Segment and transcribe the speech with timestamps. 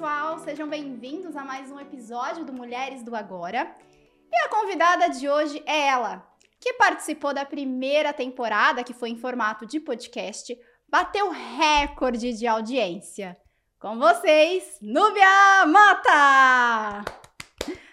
[0.00, 3.70] pessoal, sejam bem-vindos a mais um episódio do Mulheres do Agora.
[4.32, 6.26] E a convidada de hoje é ela,
[6.58, 10.58] que participou da primeira temporada, que foi em formato de podcast,
[10.88, 13.36] bateu recorde de audiência.
[13.78, 17.04] Com vocês, Núbia Mata!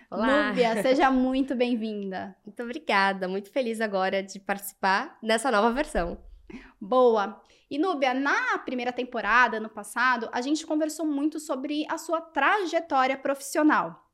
[0.09, 0.47] Olá!
[0.47, 2.33] Núbia, seja muito bem-vinda.
[2.45, 6.17] Muito obrigada, muito feliz agora de participar dessa nova versão.
[6.79, 7.41] Boa!
[7.69, 13.17] E Núbia, na primeira temporada, no passado, a gente conversou muito sobre a sua trajetória
[13.17, 14.07] profissional.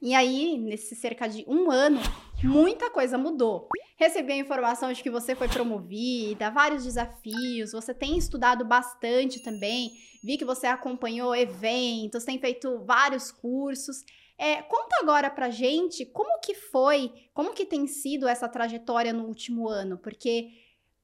[0.00, 2.00] E aí, nesse cerca de um ano,
[2.42, 3.68] muita coisa mudou.
[3.96, 9.90] Recebi a informação de que você foi promovida, vários desafios, você tem estudado bastante também,
[10.24, 14.04] vi que você acompanhou eventos, tem feito vários cursos.
[14.38, 19.26] É, conta agora pra gente como que foi, como que tem sido essa trajetória no
[19.26, 20.48] último ano, porque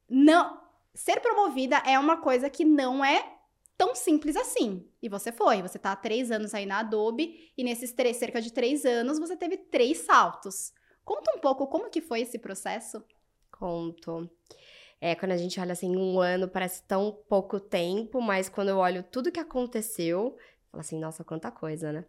[0.09, 0.66] não
[0.97, 3.37] ser promovida é uma coisa que não é
[3.77, 4.89] tão simples assim.
[5.03, 8.41] E você foi, você tá há três anos aí na Adobe, e nesses três, cerca
[8.41, 10.73] de três anos você teve três saltos.
[11.05, 13.05] Conta um pouco como que foi esse processo.
[13.53, 14.29] Conto.
[15.01, 18.79] É, quando a gente olha assim, um ano parece tão pouco tempo, mas quando eu
[18.79, 20.37] olho tudo que aconteceu,
[20.71, 22.05] falo assim, nossa, quanta coisa, né?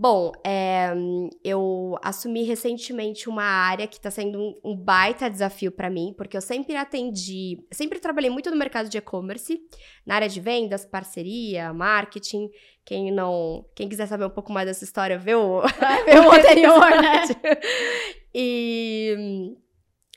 [0.00, 0.94] Bom, é,
[1.42, 6.36] eu assumi recentemente uma área que está sendo um, um, baita desafio para mim, porque
[6.36, 9.60] eu sempre atendi, sempre trabalhei muito no mercado de e-commerce,
[10.06, 12.48] na área de vendas, parceria, marketing.
[12.84, 15.62] Quem não, quem quiser saber um pouco mais dessa história, vê o,
[16.06, 17.22] vê o anterior, né?
[18.32, 19.56] E,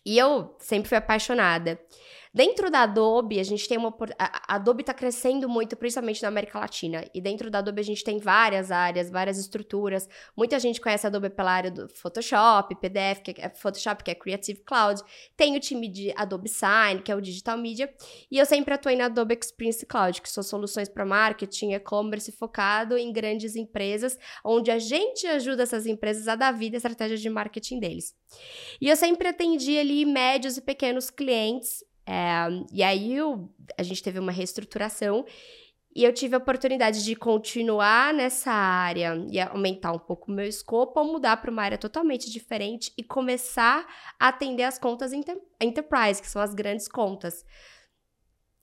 [0.06, 1.80] e eu sempre fui apaixonada.
[2.34, 3.94] Dentro da Adobe, a gente tem uma.
[4.18, 7.04] A Adobe está crescendo muito, principalmente na América Latina.
[7.14, 10.08] E dentro da Adobe, a gente tem várias áreas, várias estruturas.
[10.36, 14.16] Muita gente conhece a Adobe pela área do Photoshop, PDF, que é Photoshop, que é
[14.16, 15.02] Creative Cloud.
[15.36, 17.94] Tem o time de Adobe Sign, que é o Digital Media.
[18.32, 22.98] E eu sempre atuei na Adobe Experience Cloud, que são soluções para marketing, e-commerce focado
[22.98, 27.30] em grandes empresas, onde a gente ajuda essas empresas a dar vida à estratégia de
[27.30, 28.16] marketing deles.
[28.80, 34.02] E eu sempre atendi ali médios e pequenos clientes é, e aí eu, a gente
[34.02, 35.26] teve uma reestruturação
[35.94, 40.46] e eu tive a oportunidade de continuar nessa área e aumentar um pouco o meu
[40.46, 43.86] escopo ou mudar para uma área totalmente diferente e começar
[44.18, 47.46] a atender as contas enterprise, que são as grandes contas.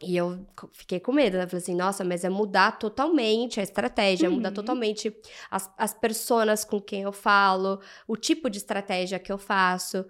[0.00, 1.46] E eu fiquei com medo, né?
[1.46, 4.36] Falei assim, nossa, mas é mudar totalmente a estratégia, uhum.
[4.36, 5.14] mudar totalmente
[5.50, 10.06] as, as pessoas com quem eu falo, o tipo de estratégia que eu faço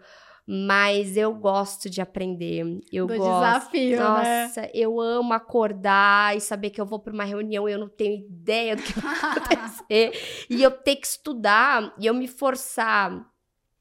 [0.50, 2.80] mas eu gosto de aprender.
[2.90, 3.30] Eu Do gosto.
[3.30, 4.44] desafio, né?
[4.46, 4.70] Nossa, né?
[4.72, 8.14] eu amo acordar e saber que eu vou para uma reunião e eu não tenho
[8.24, 10.46] ideia do que vai acontecer.
[10.48, 13.30] e eu ter que estudar e eu me forçar.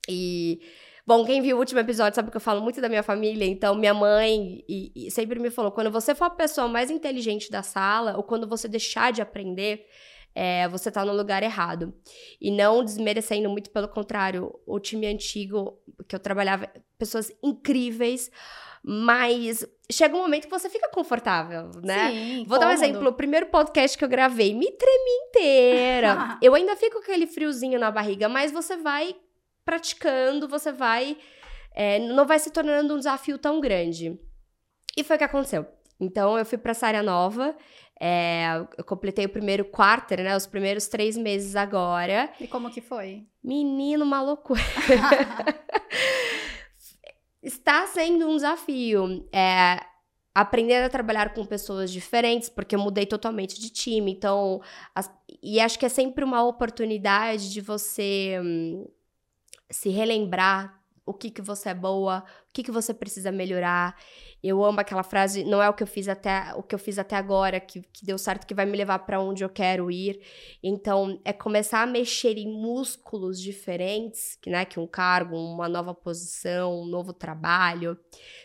[0.09, 0.59] E
[1.06, 3.73] Bom, quem viu o último episódio sabe que eu falo muito da minha família, então
[3.73, 7.63] minha mãe e, e sempre me falou: quando você for a pessoa mais inteligente da
[7.63, 9.85] sala, ou quando você deixar de aprender,
[10.39, 11.91] é, você tá no lugar errado.
[12.39, 18.29] E não desmerecendo, muito pelo contrário, o time antigo que eu trabalhava, pessoas incríveis,
[18.83, 22.11] mas chega um momento que você fica confortável, né?
[22.11, 23.09] Sim, Vou dar um exemplo.
[23.09, 26.37] O primeiro podcast que eu gravei, me tremi inteira.
[26.39, 29.15] eu ainda fico com aquele friozinho na barriga, mas você vai
[29.65, 31.17] praticando, você vai.
[31.73, 34.15] É, não vai se tornando um desafio tão grande.
[34.95, 35.65] E foi o que aconteceu.
[35.99, 37.55] Então, eu fui para essa área nova.
[37.99, 40.35] É, eu completei o primeiro quarter, né?
[40.35, 42.31] Os primeiros três meses agora.
[42.39, 43.25] E como que foi?
[43.43, 44.61] Menino, uma loucura.
[47.41, 49.27] Está sendo um desafio.
[49.33, 49.79] É,
[50.35, 54.11] aprender a trabalhar com pessoas diferentes, porque eu mudei totalmente de time.
[54.11, 54.61] Então,
[54.93, 58.87] as, e acho que é sempre uma oportunidade de você hum,
[59.71, 60.77] se relembrar
[61.07, 62.23] o que que você é boa,
[62.57, 63.95] que que você precisa melhorar.
[64.41, 66.97] Eu amo aquela frase, não é o que eu fiz até o que eu fiz
[66.97, 70.19] até agora que, que deu certo que vai me levar para onde eu quero ir.
[70.63, 75.94] Então, é começar a mexer em músculos diferentes, que né, que um cargo, uma nova
[75.94, 77.95] posição, um novo trabalho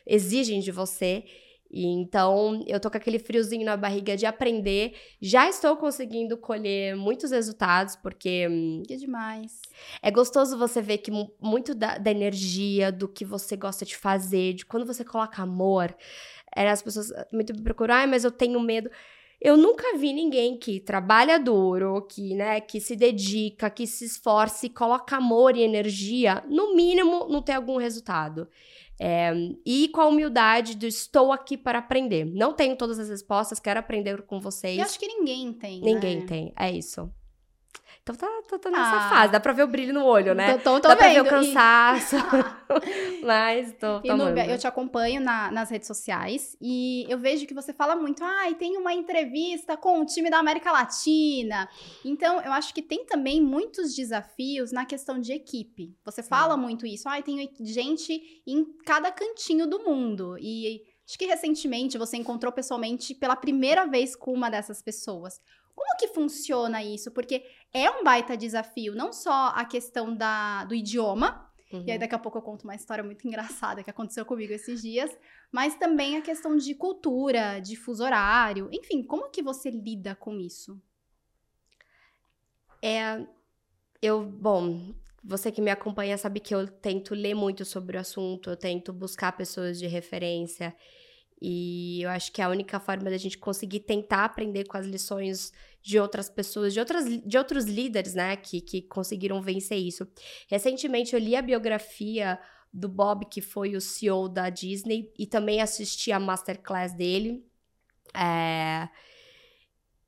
[0.07, 1.25] exigem de você
[1.73, 4.95] e então eu tô com aquele friozinho na barriga de aprender.
[5.21, 8.47] Já estou conseguindo colher muitos resultados, porque.
[8.47, 9.63] Hum, que demais.
[10.03, 11.11] É gostoso você ver que
[11.41, 15.97] muito da, da energia, do que você gosta de fazer, de quando você coloca amor.
[16.55, 18.91] É, as pessoas muito me procuram, ah, mas eu tenho medo.
[19.45, 24.69] Eu nunca vi ninguém que trabalha duro, que, né, que se dedica, que se esforce,
[24.69, 28.47] coloca amor e energia, no mínimo não tem algum resultado.
[29.01, 29.33] É,
[29.67, 32.25] e com a humildade do estou aqui para aprender.
[32.25, 34.79] Não tenho todas as respostas, quero aprender com vocês.
[34.79, 35.81] E acho que ninguém tem.
[35.81, 36.27] Ninguém né?
[36.27, 37.11] tem, é isso.
[38.03, 40.59] Então tá, tá, tá nessa ah, fase, dá pra ver o brilho no olho, né?
[40.59, 40.99] Tô, tô, tô dá vendo.
[40.99, 42.17] pra ver o cansaço.
[42.17, 43.23] E...
[43.25, 47.73] Mas tô, tô eu te acompanho na, nas redes sociais e eu vejo que você
[47.73, 51.69] fala muito, ai, ah, tem uma entrevista com o time da América Latina.
[52.05, 55.97] Então, eu acho que tem também muitos desafios na questão de equipe.
[56.05, 56.29] Você Sim.
[56.29, 60.37] fala muito isso, ai, ah, tem gente em cada cantinho do mundo.
[60.41, 65.41] E acho que recentemente você encontrou pessoalmente pela primeira vez com uma dessas pessoas.
[65.75, 67.11] Como que funciona isso?
[67.11, 71.85] Porque é um baita desafio, não só a questão da, do idioma, uhum.
[71.87, 72.01] e aí uhum.
[72.01, 75.11] daqui a pouco eu conto uma história muito engraçada que aconteceu comigo esses dias,
[75.51, 80.39] mas também a questão de cultura, de fuso horário, enfim, como que você lida com
[80.39, 80.81] isso?
[82.83, 83.25] É,
[84.03, 84.93] eu, bom,
[85.23, 88.93] você que me acompanha sabe que eu tento ler muito sobre o assunto, eu tento
[88.93, 90.75] buscar pessoas de referência.
[91.41, 94.87] E eu acho que é a única forma da gente conseguir tentar aprender com as
[94.87, 95.53] lições
[95.83, 100.07] de outras pessoas, de, outras, de outros líderes, né, que, que conseguiram vencer isso.
[100.49, 102.39] Recentemente eu li a biografia
[102.73, 107.45] do Bob, que foi o CEO da Disney, e também assisti a masterclass dele.
[108.15, 108.89] É,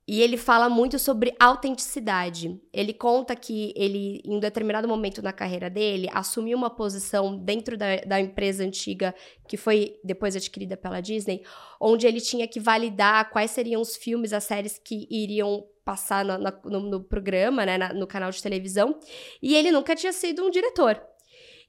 [0.07, 2.61] e ele fala muito sobre autenticidade.
[2.71, 7.75] Ele conta que ele, em um determinado momento na carreira dele, assumiu uma posição dentro
[7.75, 9.15] da, da empresa antiga,
[9.47, 11.43] que foi depois adquirida pela Disney,
[11.79, 16.37] onde ele tinha que validar quais seriam os filmes, as séries que iriam passar no,
[16.65, 18.99] no, no programa, né, na, no canal de televisão.
[19.41, 21.01] E ele nunca tinha sido um diretor.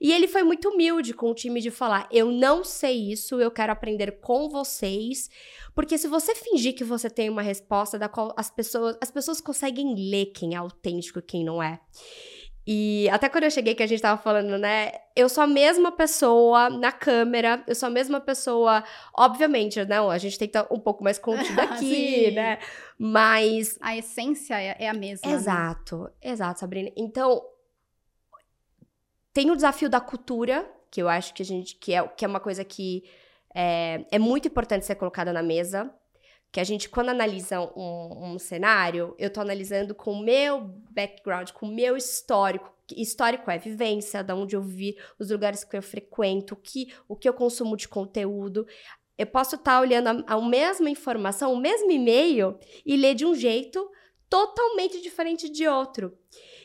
[0.01, 3.51] E ele foi muito humilde com o time de falar: eu não sei isso, eu
[3.51, 5.29] quero aprender com vocês.
[5.75, 9.41] Porque se você fingir que você tem uma resposta da qual as pessoas, as pessoas
[9.41, 11.81] conseguem ler quem é autêntico e quem não é.
[12.69, 14.91] E até quando eu cheguei que a gente tava falando, né?
[15.15, 18.83] Eu sou a mesma pessoa na câmera, eu sou a mesma pessoa,
[19.17, 22.59] obviamente, não, a gente tem que estar um pouco mais contido aqui, né?
[22.99, 23.79] Mas.
[23.81, 25.31] A essência é, é a mesma.
[25.31, 25.37] Né?
[25.37, 26.11] Exato, né?
[26.25, 26.91] exato, Sabrina.
[26.97, 27.41] Então,
[29.37, 31.75] tem o desafio da cultura, que eu acho que a gente.
[31.75, 33.05] que é, que é uma coisa que
[33.55, 35.95] é, é muito importante ser colocada na mesa.
[36.51, 41.51] Que a gente, quando analisa um, um cenário, eu tô analisando com o meu background,
[41.51, 42.73] com o meu histórico.
[42.97, 47.15] Histórico é vivência, da onde eu vi, os lugares que eu frequento, o que, o
[47.15, 48.67] que eu consumo de conteúdo.
[49.19, 53.27] Eu posso estar tá olhando a, a mesma informação, o mesmo e-mail, e ler de
[53.27, 53.87] um jeito
[54.31, 56.17] totalmente diferente de outro.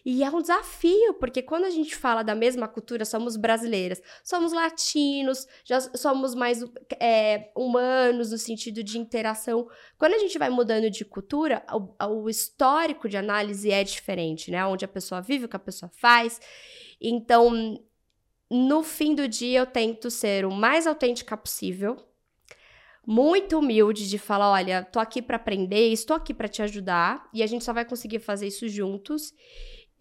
[0.04, 4.52] E é um desafio, porque quando a gente fala da mesma cultura, somos brasileiras, somos
[4.52, 6.64] latinos, já somos mais
[7.00, 9.68] é, humanos no sentido de interação.
[9.98, 14.66] Quando a gente vai mudando de cultura, o, o histórico de análise é diferente, né?
[14.66, 16.42] Onde a pessoa vive, o que a pessoa faz.
[17.00, 17.80] Então,
[18.50, 21.96] no fim do dia, eu tento ser o mais autêntica possível,
[23.06, 27.42] muito humilde de falar, olha, tô aqui para aprender, estou aqui para te ajudar e
[27.42, 29.34] a gente só vai conseguir fazer isso juntos.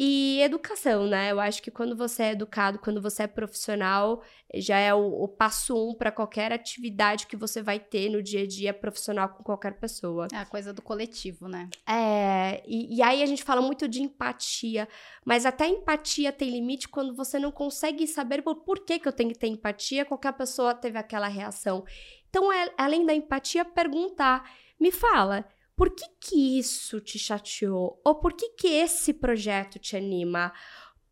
[0.02, 1.31] E educação, né?
[1.31, 4.23] Eu acho que quando você é educado, quando você é profissional,
[4.55, 8.44] já é o, o passo um para qualquer atividade que você vai ter no dia
[8.44, 10.26] a dia profissional com qualquer pessoa.
[10.32, 11.69] É a coisa do coletivo, né?
[11.87, 14.88] É, e, e aí a gente fala muito de empatia,
[15.23, 19.12] mas até empatia tem limite quando você não consegue saber por, por que, que eu
[19.12, 21.85] tenho que ter empatia, qualquer pessoa teve aquela reação.
[22.31, 24.50] Então, é, além da empatia, perguntar,
[24.81, 25.44] me fala
[25.80, 27.98] por que que isso te chateou?
[28.04, 30.52] Ou por que que esse projeto te anima?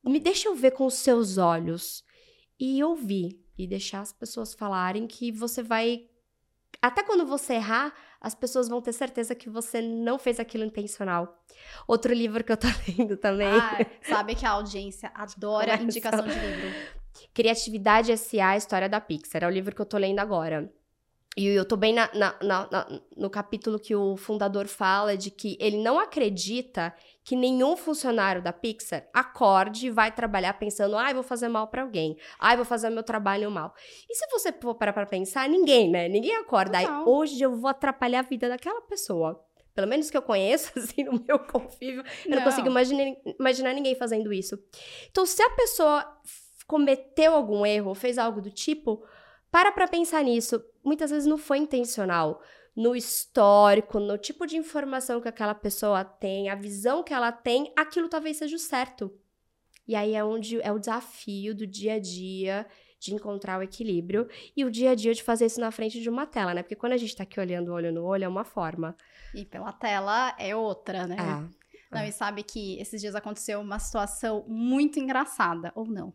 [0.04, 2.04] Me deixa eu ver com os seus olhos.
[2.60, 3.42] E ouvir.
[3.56, 6.02] E deixar as pessoas falarem que você vai.
[6.82, 11.42] Até quando você errar, as pessoas vão ter certeza que você não fez aquilo intencional.
[11.86, 13.48] Outro livro que eu tô lendo também.
[13.48, 16.68] Ah, sabe que a audiência adora indicação de livro.
[17.32, 18.54] Criatividade S.A.
[18.54, 19.44] História da Pixar.
[19.44, 20.70] É o livro que eu tô lendo agora.
[21.38, 25.56] E eu tô bem na, na, na, no capítulo que o fundador fala de que
[25.60, 26.92] ele não acredita
[27.22, 31.68] que nenhum funcionário da Pixar acorde e vai trabalhar pensando, ai, ah, vou fazer mal
[31.68, 33.72] para alguém, ai, ah, vou fazer meu trabalho mal.
[34.10, 36.08] E se você for parar pra pensar, ninguém, né?
[36.08, 39.40] Ninguém acorda, ai, hoje eu vou atrapalhar a vida daquela pessoa.
[39.76, 43.74] Pelo menos que eu conheço, assim, no meu convívio, eu não, não consigo imaginar, imaginar
[43.74, 44.58] ninguém fazendo isso.
[45.08, 46.04] Então, se a pessoa
[46.66, 49.04] cometeu algum erro, fez algo do tipo,
[49.50, 50.62] para pra pensar nisso.
[50.84, 52.40] Muitas vezes não foi intencional.
[52.74, 57.72] No histórico, no tipo de informação que aquela pessoa tem, a visão que ela tem,
[57.76, 59.12] aquilo talvez seja o certo.
[59.86, 62.66] E aí é onde é o desafio do dia a dia
[63.00, 66.10] de encontrar o equilíbrio e o dia a dia de fazer isso na frente de
[66.10, 66.62] uma tela, né?
[66.62, 68.96] Porque quando a gente tá aqui olhando olho no olho é uma forma.
[69.34, 71.16] E pela tela é outra, né?
[71.18, 71.94] É.
[71.94, 72.08] Não, é.
[72.08, 76.12] e sabe que esses dias aconteceu uma situação muito engraçada, ou não.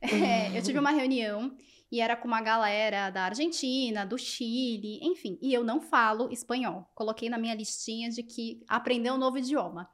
[0.00, 1.54] É, eu tive uma reunião
[1.92, 5.38] e era com uma galera da Argentina, do Chile, enfim.
[5.42, 6.90] E eu não falo espanhol.
[6.94, 9.86] Coloquei na minha listinha de que aprender um novo idioma.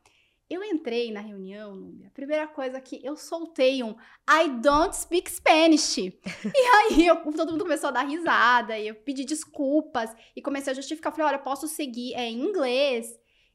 [0.48, 3.96] Eu entrei na reunião, Núbia, a primeira coisa que eu soltei um
[4.30, 5.98] I don't speak Spanish.
[5.98, 6.12] e
[6.54, 10.76] aí eu, todo mundo começou a dar risada, e eu pedi desculpas, e comecei a
[10.76, 11.12] justificar.
[11.12, 13.12] Falei, olha, posso seguir é, em inglês.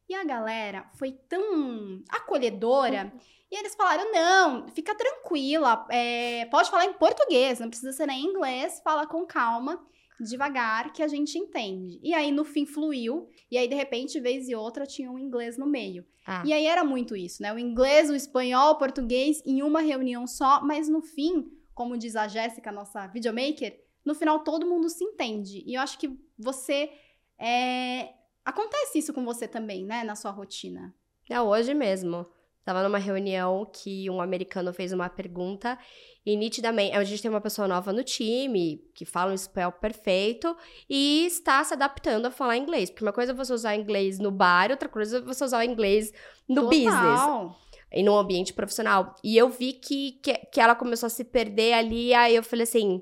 [0.07, 3.13] E a galera foi tão acolhedora.
[3.53, 8.25] E eles falaram: não, fica tranquila, é, pode falar em português, não precisa ser em
[8.25, 9.79] inglês, fala com calma
[10.19, 11.99] devagar que a gente entende.
[12.01, 13.29] E aí, no fim, fluiu.
[13.51, 16.03] E aí, de repente, vez e outra, tinha um inglês no meio.
[16.25, 16.41] Ah.
[16.45, 17.53] E aí era muito isso, né?
[17.53, 22.15] O inglês, o espanhol, o português em uma reunião só, mas no fim, como diz
[22.15, 25.63] a Jéssica, nossa videomaker, no final todo mundo se entende.
[25.65, 26.89] E eu acho que você.
[27.37, 28.13] É...
[28.45, 30.03] Acontece isso com você também, né?
[30.03, 30.93] Na sua rotina.
[31.29, 32.25] É hoje mesmo.
[32.63, 35.77] Tava numa reunião que um americano fez uma pergunta
[36.25, 40.55] e nitidamente, a gente tem uma pessoa nova no time que fala um espanhol perfeito
[40.89, 42.89] e está se adaptando a falar inglês.
[42.89, 46.13] Porque uma coisa é você usar inglês no bar, outra coisa é você usar inglês
[46.47, 46.69] no Total.
[46.69, 47.63] business.
[47.91, 49.13] E no ambiente profissional.
[49.23, 52.63] E eu vi que, que, que ela começou a se perder ali, aí eu falei
[52.63, 53.01] assim: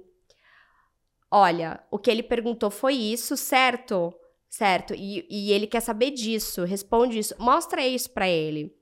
[1.31, 4.11] olha, o que ele perguntou foi isso, certo?
[4.49, 4.93] Certo.
[4.93, 8.75] E, e ele quer saber disso, responde isso, mostra isso para ele.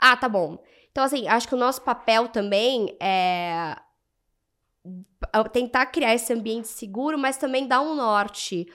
[0.00, 0.58] Ah, tá bom.
[0.90, 3.76] Então, assim, acho que o nosso papel também é
[5.52, 8.66] tentar criar esse ambiente seguro, mas também dar um norte,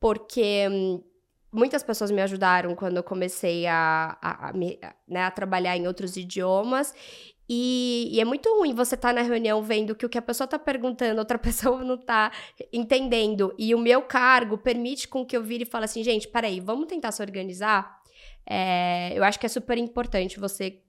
[0.00, 1.02] porque hum,
[1.52, 6.16] muitas pessoas me ajudaram quando eu comecei a, a, a, né, a trabalhar em outros
[6.16, 6.94] idiomas.
[7.48, 10.22] E, e, é muito ruim você estar tá na reunião vendo que o que a
[10.22, 12.32] pessoa está perguntando, outra pessoa não está
[12.72, 13.54] entendendo.
[13.58, 16.86] E o meu cargo permite com que eu vire e fale assim, gente, peraí, vamos
[16.86, 18.01] tentar se organizar?
[18.46, 20.82] É, eu acho que é super importante você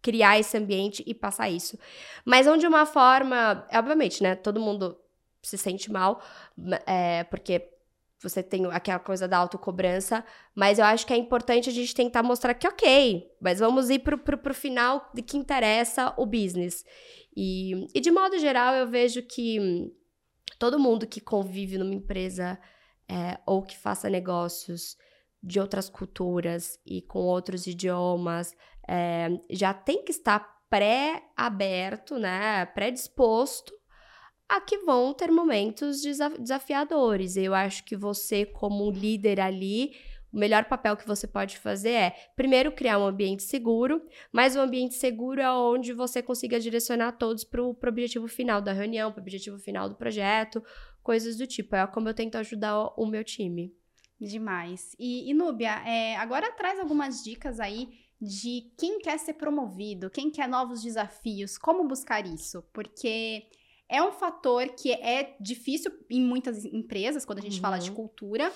[0.00, 1.78] criar esse ambiente e passar isso.
[2.24, 4.34] Mas não de uma forma, obviamente, né?
[4.34, 4.98] Todo mundo
[5.42, 6.22] se sente mal,
[6.86, 7.70] é, porque
[8.20, 10.24] você tem aquela coisa da autocobrança,
[10.54, 14.00] mas eu acho que é importante a gente tentar mostrar que ok, mas vamos ir
[14.00, 16.84] pro, pro, pro final de que interessa o business.
[17.36, 19.92] E, e de modo geral, eu vejo que
[20.58, 22.58] todo mundo que convive numa empresa
[23.08, 24.96] é, ou que faça negócios
[25.42, 28.54] de outras culturas e com outros idiomas,
[28.88, 33.72] é, já tem que estar pré-aberto, né, predisposto
[34.48, 37.36] a que vão ter momentos desafiadores.
[37.36, 39.92] Eu acho que você, como líder ali,
[40.32, 44.02] o melhor papel que você pode fazer é, primeiro, criar um ambiente seguro,
[44.32, 48.72] mas um ambiente seguro é onde você consiga direcionar todos para o objetivo final da
[48.72, 50.62] reunião, para o objetivo final do projeto,
[51.02, 51.76] coisas do tipo.
[51.76, 53.74] É como eu tento ajudar o meu time.
[54.20, 54.96] Demais.
[54.98, 57.88] E, e Núbia, é, agora traz algumas dicas aí
[58.20, 63.46] de quem quer ser promovido, quem quer novos desafios, como buscar isso, porque
[63.88, 67.62] é um fator que é difícil em muitas empresas quando a gente uhum.
[67.62, 67.96] fala de uhum.
[67.96, 68.52] cultura,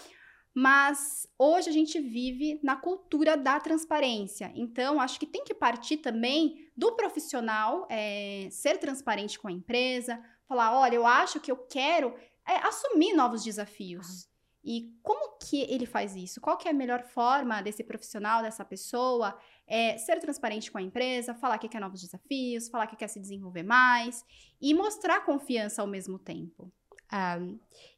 [0.54, 4.52] mas hoje a gente vive na cultura da transparência.
[4.54, 10.22] Então, acho que tem que partir também do profissional é, ser transparente com a empresa,
[10.46, 12.14] falar: olha, eu acho que eu quero
[12.46, 14.28] é, assumir novos desafios.
[14.64, 16.40] E como que ele faz isso?
[16.40, 20.82] Qual que é a melhor forma desse profissional, dessa pessoa, é ser transparente com a
[20.82, 24.24] empresa, falar que quer novos desafios, falar que quer se desenvolver mais
[24.60, 26.72] e mostrar confiança ao mesmo tempo?
[27.10, 27.38] Ah,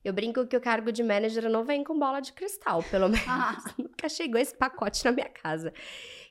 [0.04, 3.26] eu brinco que o cargo de manager não vem com bola de cristal, pelo menos.
[3.28, 3.56] Ah.
[3.78, 5.72] Nunca chegou esse pacote na minha casa.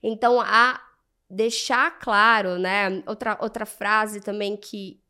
[0.01, 0.81] Então, a
[1.29, 3.01] deixar claro, né?
[3.07, 5.01] Outra, outra frase também que,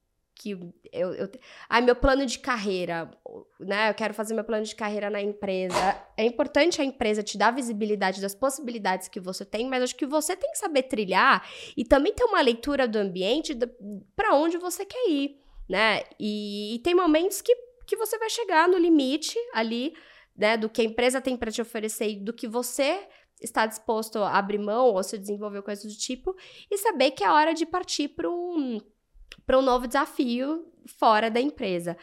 [0.43, 0.51] que
[0.91, 1.31] eu, eu
[1.69, 3.09] ai meu plano de carreira,
[3.57, 3.89] né?
[3.89, 5.75] Eu quero fazer meu plano de carreira na empresa.
[6.17, 10.05] É importante a empresa te dar visibilidade das possibilidades que você tem, mas acho que
[10.05, 11.47] você tem que saber trilhar
[11.77, 13.57] e também ter uma leitura do ambiente
[14.17, 16.03] para onde você quer ir, né?
[16.19, 17.55] E, e tem momentos que,
[17.87, 19.93] que você vai chegar no limite ali,
[20.35, 23.07] né, do que a empresa tem para te oferecer e do que você
[23.39, 26.35] está disposto a abrir mão ou se desenvolver coisas do tipo
[26.69, 28.79] e saber que é hora de partir para um
[29.45, 30.65] para um novo desafio
[30.99, 31.97] fora da empresa.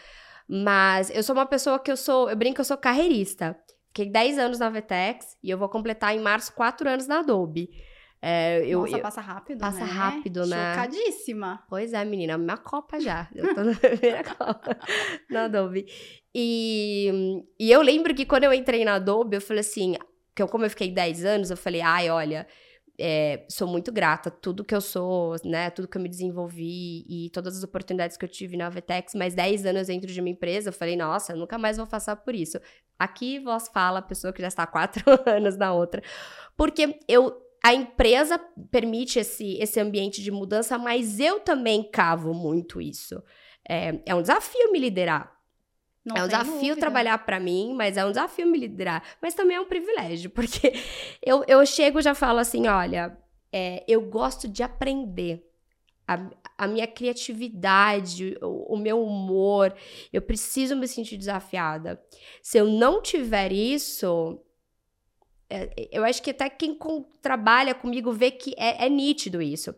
[0.49, 3.57] Mas eu sou uma pessoa que eu sou, eu brinco eu sou carreirista.
[3.89, 7.71] Fiquei 10 anos na Vetex e eu vou completar em março 4 anos na Adobe.
[8.23, 9.93] É, eu, Nossa, eu, passa rápido, passa né?
[9.93, 10.75] rápido, né?
[10.75, 11.65] Chocadíssima.
[11.69, 13.29] Pois é, menina, uma Copa já.
[13.35, 14.77] Eu tô na primeira Copa
[15.31, 15.87] na Adobe.
[16.35, 19.97] E, e eu lembro que quando eu entrei na Adobe, eu falei assim,
[20.35, 22.47] que eu, como eu fiquei 10 anos, eu falei, ai, olha,
[23.01, 25.71] é, sou muito grata tudo que eu sou, né?
[25.71, 29.35] Tudo que eu me desenvolvi e todas as oportunidades que eu tive na Vetex, mais
[29.35, 32.35] 10 anos dentro de uma empresa, eu falei, nossa, eu nunca mais vou passar por
[32.35, 32.61] isso.
[32.99, 36.03] Aqui vós fala a pessoa que já está há quatro anos na outra.
[36.57, 38.39] Porque eu a empresa
[38.71, 43.23] permite esse, esse ambiente de mudança, mas eu também cavo muito isso.
[43.69, 45.40] É, é um desafio me liderar.
[46.11, 46.77] Não é um desafio dúvida.
[46.77, 49.03] trabalhar para mim, mas é um desafio me liderar.
[49.21, 50.73] Mas também é um privilégio, porque
[51.25, 53.17] eu, eu chego e já falo assim: olha,
[53.53, 55.47] é, eu gosto de aprender.
[56.07, 59.73] A, a minha criatividade, o, o, meu humor,
[60.13, 62.03] eu preciso me sentir desafiada.
[62.43, 64.43] Se eu não tiver isso,
[65.49, 69.75] é, eu acho que até quem com, trabalha comigo vê que é, é nítido isso.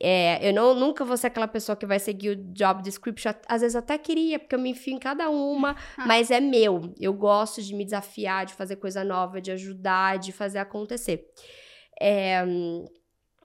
[0.00, 3.32] É, eu não, nunca vou ser aquela pessoa que vai seguir o job description.
[3.48, 5.76] Às vezes até queria, porque eu me enfio em cada uma,
[6.06, 6.94] mas é meu.
[7.00, 11.26] Eu gosto de me desafiar, de fazer coisa nova, de ajudar, de fazer acontecer.
[12.00, 12.44] É,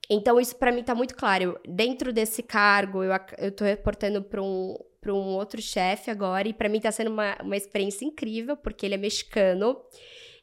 [0.10, 1.43] então, isso para mim tá muito claro.
[1.43, 6.48] Eu, dentro desse cargo, eu, eu tô reportando para um, pra um outro chefe agora,
[6.48, 9.77] e para mim tá sendo uma, uma experiência incrível, porque ele é mexicano.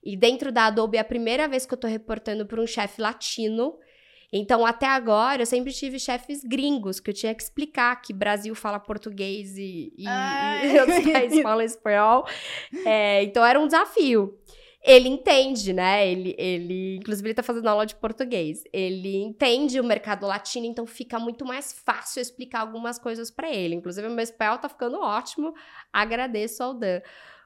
[0.02, 3.00] E dentro da Adobe é a primeira vez que eu tô reportando para um chefe
[3.00, 3.78] latino.
[4.32, 8.54] Então, até agora, eu sempre tive chefes gringos, que eu tinha que explicar que Brasil
[8.54, 10.06] fala português e, e, e
[10.80, 12.26] outros países falam espanhol.
[12.86, 14.38] É, então, era um desafio.
[14.82, 16.10] Ele entende, né?
[16.10, 18.62] Ele, ele, inclusive, ele tá fazendo aula de português.
[18.72, 23.74] Ele entende o mercado latino, então fica muito mais fácil explicar algumas coisas para ele.
[23.74, 25.52] Inclusive, meu espanhol tá ficando ótimo.
[25.92, 27.00] Agradeço ao Dan.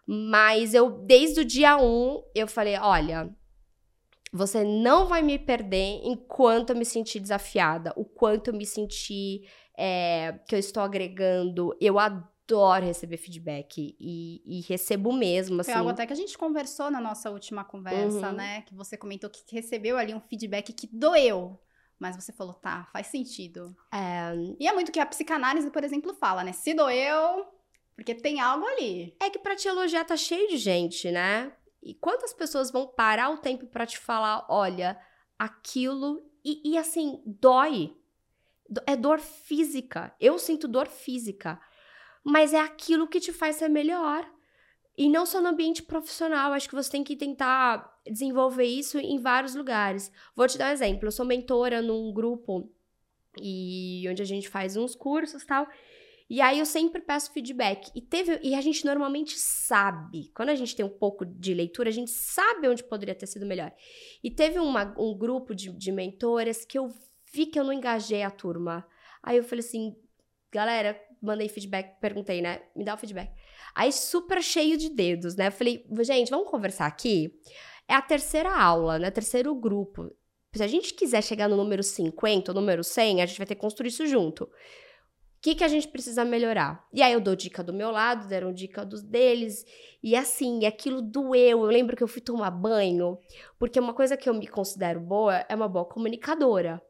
[0.07, 3.35] Mas eu, desde o dia 1, um, eu falei: olha,
[4.35, 9.49] você não vai me perder enquanto eu me sentir desafiada, o quanto eu me sentir
[9.79, 11.73] é, que eu estou agregando.
[11.81, 15.71] Eu adoro receber feedback e, e, recebo mesmo, assim.
[15.71, 18.35] Foi algo até que a gente conversou na nossa última conversa, uhum.
[18.35, 18.63] né?
[18.63, 21.61] Que você comentou que recebeu ali um feedback que doeu.
[21.97, 23.75] Mas você falou, tá, faz sentido.
[23.93, 24.35] É...
[24.59, 26.53] E é muito que a psicanálise, por exemplo, fala, né?
[26.53, 27.47] Se doeu,
[27.95, 29.17] porque tem algo ali.
[29.23, 31.53] É que pra te elogiar tá cheio de gente, né?
[31.85, 34.99] E quantas pessoas vão parar o tempo para te falar, olha,
[35.39, 36.25] aquilo.
[36.43, 37.95] E, e assim, dói.
[38.87, 40.15] É dor física.
[40.19, 41.61] Eu sinto dor física.
[42.25, 44.27] Mas é aquilo que te faz ser melhor.
[44.97, 49.19] E não só no ambiente profissional, acho que você tem que tentar desenvolver isso em
[49.19, 50.11] vários lugares.
[50.35, 51.07] Vou te dar um exemplo.
[51.07, 52.73] Eu sou mentora num grupo
[53.39, 55.69] e onde a gente faz uns cursos tal.
[56.29, 57.91] E aí eu sempre peço feedback.
[57.95, 61.91] E teve e a gente normalmente sabe, quando a gente tem um pouco de leitura,
[61.91, 63.73] a gente sabe onde poderia ter sido melhor.
[64.23, 66.89] E teve uma, um grupo de, de mentoras que eu
[67.33, 68.87] vi que eu não engajei a turma.
[69.23, 69.95] Aí eu falei assim,
[70.51, 72.63] galera, mandei feedback, perguntei, né?
[72.75, 73.31] Me dá o feedback.
[73.75, 75.49] Aí super cheio de dedos, né?
[75.49, 77.35] Eu falei, gente, vamos conversar aqui?
[77.87, 79.11] É a terceira aula, né?
[79.11, 80.11] Terceiro grupo.
[80.55, 83.57] Se a gente quiser chegar no número 50 ou número 100, a gente vai ter
[83.57, 84.49] que construir isso junto
[85.45, 86.89] que, que a gente precisa melhorar?
[86.91, 89.63] E aí eu dou dica do meu lado, deram dica dos deles,
[90.03, 91.65] e assim, aquilo doeu.
[91.65, 93.19] Eu lembro que eu fui tomar banho,
[93.59, 96.83] porque uma coisa que eu me considero boa é uma boa comunicadora.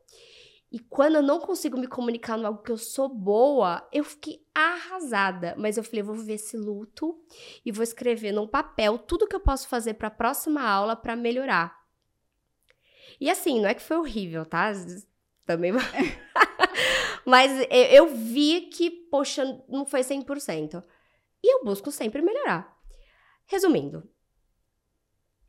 [0.70, 4.46] E quando eu não consigo me comunicar no algo que eu sou boa, eu fiquei
[4.54, 5.56] arrasada.
[5.58, 7.20] Mas eu falei, eu vou viver esse luto
[7.66, 11.16] e vou escrever num papel tudo que eu posso fazer para a próxima aula para
[11.16, 11.76] melhorar.
[13.20, 14.72] E assim, não é que foi horrível, tá?
[15.46, 15.72] Também.
[17.24, 20.82] Mas eu vi que, poxa, não foi 100%.
[21.42, 22.74] E eu busco sempre melhorar.
[23.46, 24.08] Resumindo,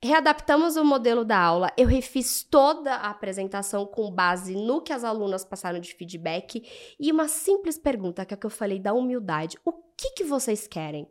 [0.03, 5.03] readaptamos o modelo da aula, eu refiz toda a apresentação com base no que as
[5.03, 8.93] alunas passaram de feedback e uma simples pergunta, que é o que eu falei da
[8.93, 9.58] humildade.
[9.63, 11.10] O que, que vocês querem?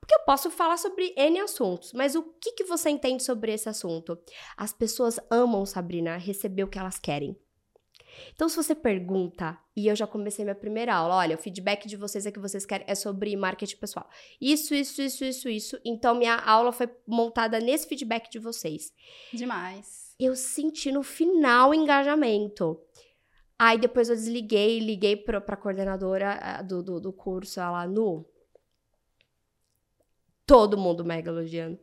[0.00, 3.68] Porque eu posso falar sobre N assuntos, mas o que, que você entende sobre esse
[3.68, 4.18] assunto?
[4.56, 7.36] As pessoas amam, Sabrina, receber o que elas querem.
[8.34, 11.96] Então, se você pergunta, e eu já comecei minha primeira aula, olha, o feedback de
[11.96, 14.08] vocês é que vocês querem é sobre marketing pessoal.
[14.40, 15.80] Isso, isso, isso, isso, isso.
[15.84, 18.92] Então, minha aula foi montada nesse feedback de vocês.
[19.32, 20.14] Demais.
[20.18, 22.80] Eu senti no final engajamento.
[23.58, 28.26] Aí depois eu desliguei, liguei pra, pra coordenadora do, do, do curso, ela, nu.
[30.44, 31.78] Todo mundo mega elogiando.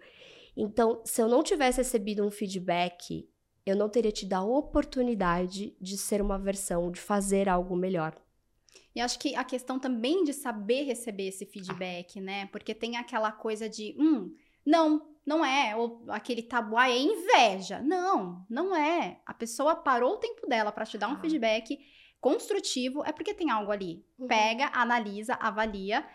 [0.55, 3.29] Então, se eu não tivesse recebido um feedback
[3.69, 8.15] eu não teria tido a oportunidade de ser uma versão, de fazer algo melhor.
[8.95, 12.47] E acho que a questão também de saber receber esse feedback, né?
[12.47, 17.81] Porque tem aquela coisa de, hum, não, não é, ou aquele tabu, ah, é inveja.
[17.81, 19.21] Não, não é.
[19.25, 21.19] A pessoa parou o tempo dela para te dar um ah.
[21.19, 21.79] feedback
[22.19, 24.03] construtivo, é porque tem algo ali.
[24.17, 24.27] Uhum.
[24.27, 26.05] Pega, analisa, avalia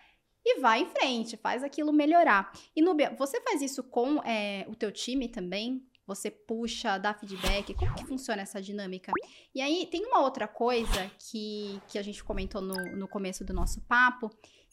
[0.45, 2.51] e vai em frente, faz aquilo melhorar.
[2.75, 5.83] E Núbia, você faz isso com é, o teu time também?
[6.05, 7.73] Você puxa, dá feedback?
[7.73, 9.11] Como que funciona essa dinâmica?
[9.53, 13.53] E aí, tem uma outra coisa que, que a gente comentou no, no começo do
[13.53, 14.29] nosso papo,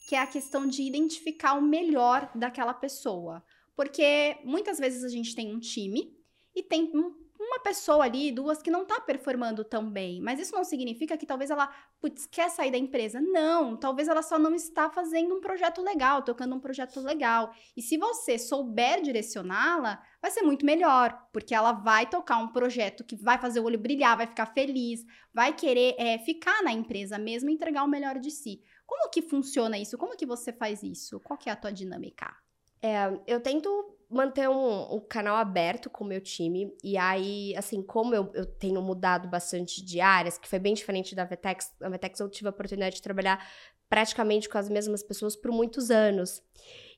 [0.07, 3.43] que é a questão de identificar o melhor daquela pessoa.
[3.75, 6.15] Porque muitas vezes a gente tem um time
[6.55, 7.15] e tem um,
[7.53, 10.19] uma pessoa ali, duas, que não tá performando tão bem.
[10.19, 13.21] Mas isso não significa que talvez ela, putz, quer sair da empresa.
[13.21, 17.53] Não, talvez ela só não está fazendo um projeto legal, tocando um projeto legal.
[17.77, 23.03] E se você souber direcioná-la, vai ser muito melhor, porque ela vai tocar um projeto
[23.03, 27.19] que vai fazer o olho brilhar, vai ficar feliz, vai querer é, ficar na empresa
[27.19, 28.61] mesmo e entregar o melhor de si.
[28.85, 29.97] Como que funciona isso?
[29.97, 31.19] Como que você faz isso?
[31.19, 32.35] Qual que é a tua dinâmica?
[32.81, 36.73] É, eu tento manter um, um, canal aberto com o meu time.
[36.83, 41.15] E aí, assim, como eu, eu tenho mudado bastante de áreas, que foi bem diferente
[41.15, 43.45] da Vetex, a Vetex eu tive a oportunidade de trabalhar
[43.89, 46.41] praticamente com as mesmas pessoas por muitos anos.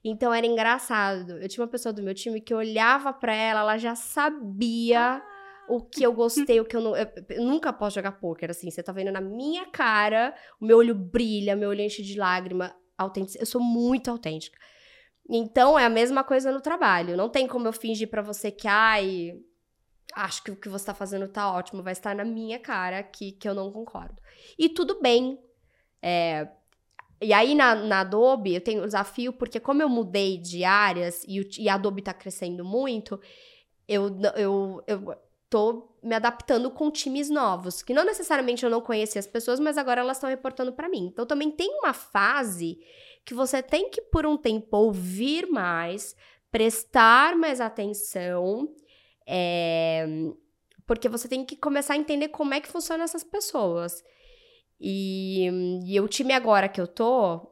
[0.04, 1.38] Então era engraçado.
[1.40, 5.22] Eu tinha uma pessoa do meu time que eu olhava para ela, ela já sabia
[5.68, 6.96] o que eu gostei, o que eu não.
[6.96, 8.70] Eu, eu nunca posso jogar poker assim.
[8.70, 12.76] Você tá vendo na minha cara, o meu olho brilha, meu olho enche de lágrima.
[12.98, 13.42] Autêntica.
[13.42, 14.58] Eu sou muito autêntica.
[15.30, 17.18] Então, é a mesma coisa no trabalho.
[17.18, 19.40] Não tem como eu fingir para você que, ai,
[20.16, 23.32] acho que o que você tá fazendo tá ótimo, vai estar na minha cara que,
[23.32, 24.16] que eu não concordo.
[24.58, 25.40] E tudo bem.
[26.02, 26.48] É,
[27.22, 31.24] e aí, na, na, Adobe, eu tenho um desafio, porque como eu mudei de áreas
[31.28, 33.20] e, e a Adobe tá crescendo muito,
[33.88, 35.16] eu, eu, eu
[35.50, 39.78] tô me adaptando com times novos, que não necessariamente eu não conhecia as pessoas, mas
[39.78, 41.10] agora elas estão reportando para mim.
[41.12, 42.78] Então, também tem uma fase
[43.26, 46.16] que você tem que, por um tempo, ouvir mais,
[46.52, 48.70] prestar mais atenção,
[49.28, 50.06] é,
[50.86, 54.04] porque você tem que começar a entender como é que funcionam essas pessoas.
[54.80, 55.50] E,
[55.86, 57.52] e o time agora que eu tô,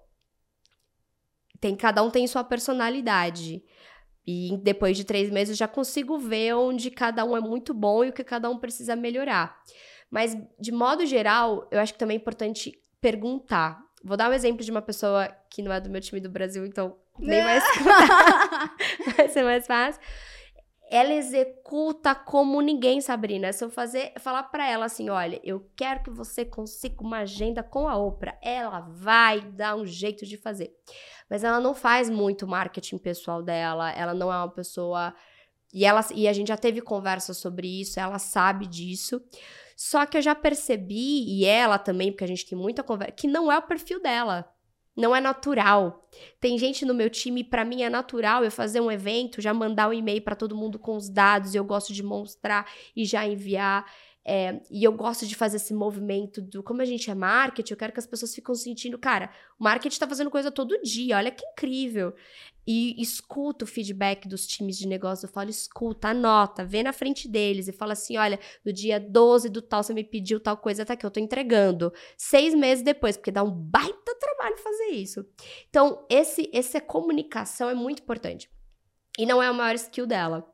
[1.59, 3.63] tem cada um tem sua personalidade.
[4.25, 8.09] E depois de três meses já consigo ver onde cada um é muito bom e
[8.09, 9.57] o que cada um precisa melhorar.
[10.09, 13.81] Mas, de modo geral, eu acho que também é importante perguntar.
[14.03, 16.65] Vou dar um exemplo de uma pessoa que não é do meu time do Brasil,
[16.65, 17.59] então nem vai,
[19.15, 20.01] vai ser mais fácil.
[20.89, 23.51] Ela executa como ninguém, Sabrina.
[23.51, 27.63] Se eu fazer, falar para ela assim, olha, eu quero que você consiga uma agenda
[27.63, 30.71] com a Oprah, ela vai dar um jeito de fazer.
[31.29, 35.15] Mas ela não faz muito marketing pessoal dela, ela não é uma pessoa
[35.73, 39.19] e ela e a gente já teve conversa sobre isso, ela sabe disso.
[39.85, 43.27] Só que eu já percebi, e ela também, porque a gente tem muita conversa, que
[43.27, 44.49] não é o perfil dela.
[44.95, 46.07] Não é natural.
[46.39, 49.89] Tem gente no meu time, para mim é natural eu fazer um evento, já mandar
[49.89, 52.65] um e-mail para todo mundo com os dados, eu gosto de mostrar
[52.95, 53.85] e já enviar.
[54.23, 57.77] É, e eu gosto de fazer esse movimento do como a gente é marketing, eu
[57.77, 61.29] quero que as pessoas fiquem sentindo, cara, o marketing tá fazendo coisa todo dia, olha
[61.29, 62.15] que incrível.
[62.65, 67.27] E escuta o feedback dos times de negócio, eu falo, escuta, anota, vê na frente
[67.27, 70.85] deles e fala assim: olha, no dia 12 do tal, você me pediu tal coisa,
[70.85, 71.91] tá aqui, eu tô entregando.
[72.17, 75.25] Seis meses depois, porque dá um baita trabalho fazer isso.
[75.69, 78.49] Então, esse, essa comunicação é muito importante.
[79.17, 80.49] E não é o maior skill dela.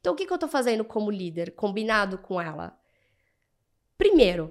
[0.00, 2.78] Então, o que, que eu tô fazendo como líder, combinado com ela?
[3.96, 4.46] Primeiro,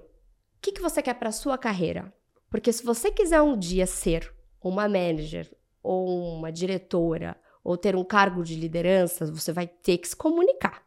[0.58, 2.14] o que, que você quer para sua carreira?
[2.50, 5.50] Porque se você quiser um dia ser uma manager
[5.88, 10.86] ou uma diretora ou ter um cargo de liderança, você vai ter que se comunicar.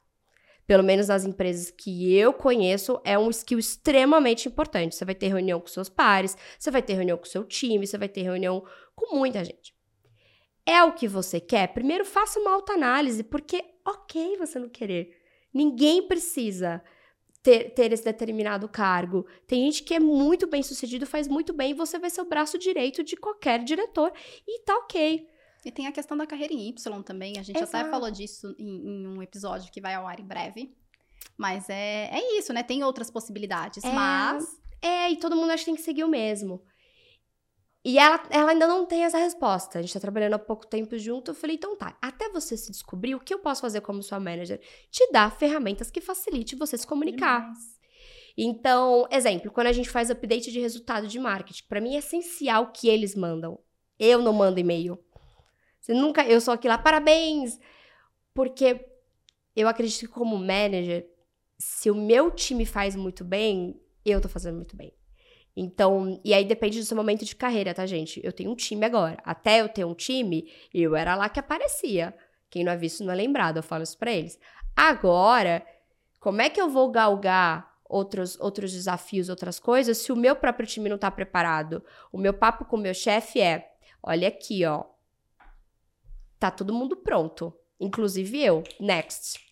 [0.66, 4.94] Pelo menos nas empresas que eu conheço, é um skill extremamente importante.
[4.94, 7.98] Você vai ter reunião com seus pares, você vai ter reunião com seu time, você
[7.98, 8.62] vai ter reunião
[8.94, 9.74] com muita gente.
[10.64, 11.68] É o que você quer?
[11.68, 15.16] Primeiro faça uma autoanálise, porque ok você não querer.
[15.52, 16.82] Ninguém precisa
[17.42, 19.26] ter, ter esse determinado cargo.
[19.46, 22.28] Tem gente que é muito bem sucedido, faz muito bem, e você vai ser o
[22.28, 24.12] braço direito de qualquer diretor
[24.46, 25.26] e tá ok.
[25.64, 27.38] E tem a questão da carreira em Y também.
[27.38, 27.76] A gente Exato.
[27.76, 30.74] até falou disso em, em, um episódio que vai ao ar em breve.
[31.36, 32.62] Mas é, é isso, né?
[32.62, 34.58] Tem outras possibilidades, é, mas.
[34.80, 36.62] É, e todo mundo acha que tem que seguir o mesmo.
[37.84, 39.78] E ela, ela ainda não tem essa resposta.
[39.78, 41.30] A gente tá trabalhando há pouco tempo junto.
[41.30, 44.20] Eu falei, então tá, até você se descobrir, o que eu posso fazer como sua
[44.20, 44.60] manager?
[44.90, 47.40] Te dar ferramentas que facilite você se comunicar.
[47.40, 47.80] Demais.
[48.36, 52.70] Então, exemplo, quando a gente faz update de resultado de marketing, para mim é essencial
[52.72, 53.58] que eles mandam.
[53.98, 54.98] Eu não mando e-mail.
[55.80, 57.58] Você nunca, eu sou aqui lá, parabéns!
[58.34, 58.86] Porque
[59.56, 61.06] eu acredito que como manager,
[61.58, 64.92] se o meu time faz muito bem, eu tô fazendo muito bem.
[65.56, 68.20] Então, e aí depende do seu momento de carreira, tá, gente?
[68.24, 69.18] Eu tenho um time agora.
[69.24, 72.14] Até eu ter um time, eu era lá que aparecia.
[72.48, 74.38] Quem não é visto não é lembrado, eu falo isso pra eles.
[74.76, 75.64] Agora,
[76.18, 80.66] como é que eu vou galgar outros, outros desafios, outras coisas, se o meu próprio
[80.66, 81.84] time não tá preparado?
[82.12, 84.84] O meu papo com o meu chefe é: olha aqui, ó.
[86.38, 87.54] Tá todo mundo pronto.
[87.78, 88.62] Inclusive eu.
[88.78, 89.49] Next.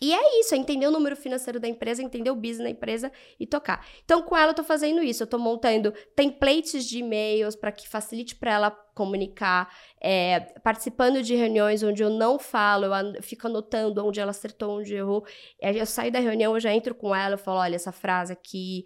[0.00, 3.10] E é isso, é entender o número financeiro da empresa, entender o business da empresa
[3.38, 3.84] e tocar.
[4.04, 5.24] Então, com ela, eu tô fazendo isso.
[5.24, 11.34] Eu tô montando templates de e-mails para que facilite para ela comunicar, é, participando de
[11.34, 15.24] reuniões onde eu não falo, eu fico anotando onde ela acertou, onde errou.
[15.60, 18.84] Eu saio da reunião, eu já entro com ela, eu falo, olha, essa frase aqui.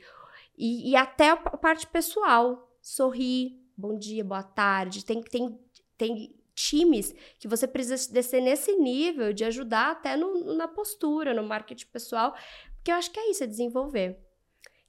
[0.56, 5.04] E, e até a parte pessoal, sorrir, bom dia, boa tarde.
[5.04, 5.58] Tem, tem,
[5.96, 11.42] tem times que você precisa descer nesse nível de ajudar até no, na postura, no
[11.42, 12.34] marketing pessoal,
[12.76, 14.18] porque eu acho que é isso, é desenvolver.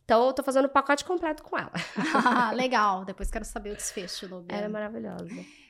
[0.03, 1.71] Então, eu tô fazendo o pacote completo com ela.
[2.53, 4.57] Legal, depois quero saber o desfecho, Lubia.
[4.57, 5.27] Ela é maravilhosa.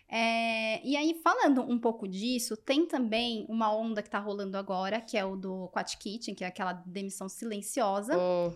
[0.10, 5.02] É, e aí, falando um pouco disso, tem também uma onda que tá rolando agora,
[5.02, 8.18] que é o do Quat Kitchen, que é aquela demissão silenciosa.
[8.18, 8.56] Hum.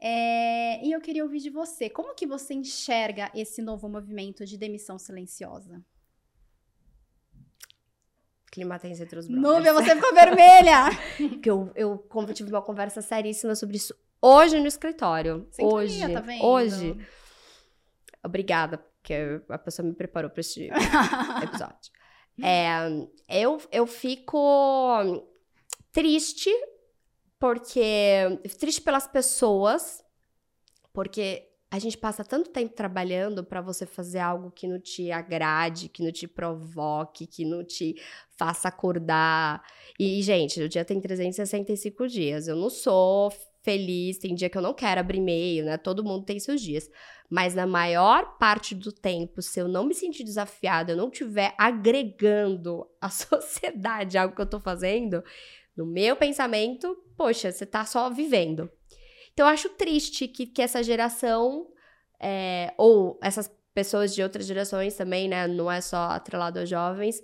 [0.00, 4.56] É, e eu queria ouvir de você, como que você enxerga esse novo movimento de
[4.56, 5.84] demissão silenciosa?
[8.58, 9.54] Clima tenso entre os brothers.
[9.54, 10.86] Núbia, você ficou vermelha!
[11.30, 15.46] Porque eu, eu tive uma conversa seríssima sobre isso hoje no escritório.
[15.52, 16.12] Sintonia, hoje.
[16.12, 16.44] Tá vendo?
[16.44, 17.06] Hoje.
[18.20, 20.68] Obrigada, porque a pessoa me preparou para esse
[21.40, 21.92] episódio.
[22.42, 22.78] É,
[23.28, 25.24] eu, eu fico
[25.92, 26.50] triste
[27.38, 28.40] porque.
[28.58, 30.02] Triste pelas pessoas,
[30.92, 35.88] porque a gente passa tanto tempo trabalhando para você fazer algo que não te agrade,
[35.88, 37.94] que não te provoque, que não te
[38.38, 39.62] faça acordar.
[39.98, 42.48] E, gente, o dia tem 365 dias.
[42.48, 43.30] Eu não sou
[43.62, 45.76] feliz, tem dia que eu não quero abrir e-mail, né?
[45.76, 46.90] Todo mundo tem seus dias.
[47.28, 51.54] Mas na maior parte do tempo, se eu não me sentir desafiada, eu não estiver
[51.58, 55.22] agregando à sociedade algo que eu tô fazendo,
[55.76, 58.70] no meu pensamento, poxa, você tá só vivendo.
[59.38, 61.68] Então, eu acho triste que, que essa geração,
[62.18, 65.46] é, ou essas pessoas de outras gerações também, né?
[65.46, 67.22] Não é só atrelado aos jovens.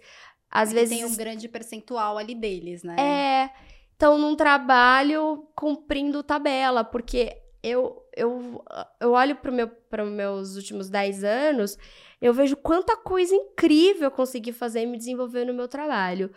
[0.49, 0.97] Às é vezes.
[0.97, 2.95] Tem um grande percentual ali deles, né?
[3.01, 3.51] É.
[3.97, 8.65] Então, num trabalho cumprindo tabela, porque eu, eu,
[9.01, 11.77] eu olho para meu, os meus últimos 10 anos,
[12.23, 16.33] eu vejo quanta coisa incrível eu consegui fazer e me desenvolver no meu trabalho.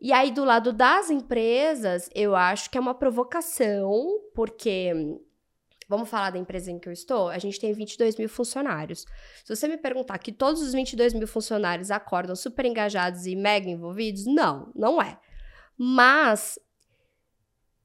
[0.00, 4.92] E aí, do lado das empresas, eu acho que é uma provocação, porque.
[5.88, 7.30] Vamos falar da empresa em que eu estou?
[7.30, 9.06] A gente tem 22 mil funcionários.
[9.42, 13.70] Se você me perguntar que todos os 22 mil funcionários acordam super engajados e mega
[13.70, 15.18] envolvidos, não, não é.
[15.78, 16.58] Mas,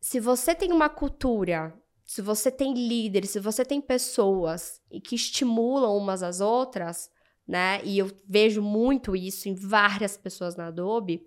[0.02, 1.74] se você tem uma cultura,
[2.04, 7.10] se você tem líderes, se você tem pessoas que estimulam umas às outras,
[7.48, 7.82] né?
[7.86, 11.26] E eu vejo muito isso em várias pessoas na Adobe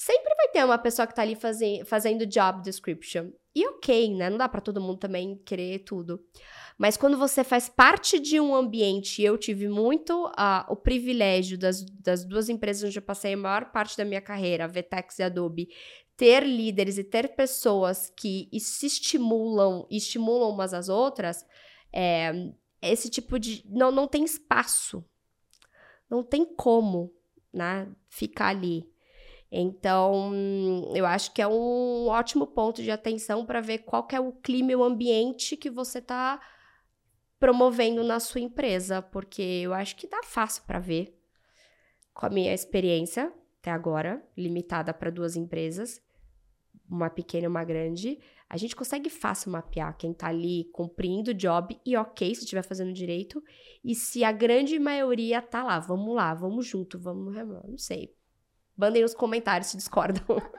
[0.00, 3.32] Sempre vai ter uma pessoa que tá ali fazendo, fazendo job description.
[3.52, 4.30] E ok, né?
[4.30, 6.24] Não dá para todo mundo também querer tudo.
[6.78, 11.84] Mas quando você faz parte de um ambiente, eu tive muito uh, o privilégio das,
[11.84, 15.24] das duas empresas onde eu passei a maior parte da minha carreira, a Vetex e
[15.24, 15.68] a Adobe,
[16.16, 21.44] ter líderes e ter pessoas que se estimulam e estimulam umas às outras,
[21.92, 23.64] é, esse tipo de.
[23.68, 25.04] Não, não tem espaço.
[26.08, 27.12] Não tem como,
[27.52, 27.90] né?
[28.08, 28.88] Ficar ali.
[29.50, 30.32] Então,
[30.94, 34.72] eu acho que é um ótimo ponto de atenção para ver qual é o clima
[34.72, 36.38] e o ambiente que você está
[37.38, 41.16] promovendo na sua empresa, porque eu acho que dá fácil para ver.
[42.12, 46.02] Com a minha experiência até agora, limitada para duas empresas,
[46.88, 51.34] uma pequena e uma grande, a gente consegue fácil mapear quem está ali cumprindo o
[51.34, 53.42] job e ok se estiver fazendo direito,
[53.84, 58.14] e se a grande maioria tá lá, vamos lá, vamos junto, vamos, não sei,
[58.78, 60.24] Mandem nos comentários se discordam.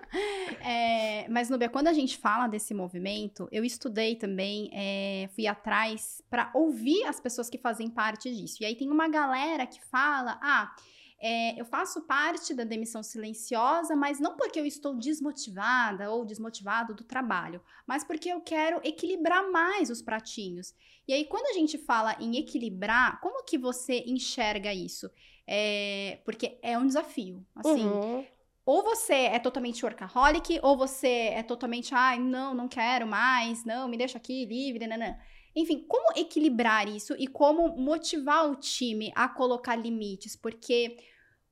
[0.62, 6.22] É, mas, Nubia, quando a gente fala desse movimento, eu estudei também, é, fui atrás
[6.30, 8.58] para ouvir as pessoas que fazem parte disso.
[8.62, 10.74] E aí tem uma galera que fala: ah,
[11.22, 16.94] é, eu faço parte da demissão silenciosa, mas não porque eu estou desmotivada ou desmotivado
[16.94, 20.74] do trabalho, mas porque eu quero equilibrar mais os pratinhos.
[21.06, 25.10] E aí, quando a gente fala em equilibrar, como que você enxerga isso?
[25.52, 27.44] É, porque é um desafio.
[27.56, 28.24] Assim, uhum.
[28.64, 33.88] ou você é totalmente workaholic, ou você é totalmente, ai, não, não quero mais, não,
[33.88, 35.18] me deixa aqui livre, nanã.
[35.56, 40.36] Enfim, como equilibrar isso e como motivar o time a colocar limites?
[40.36, 40.98] Porque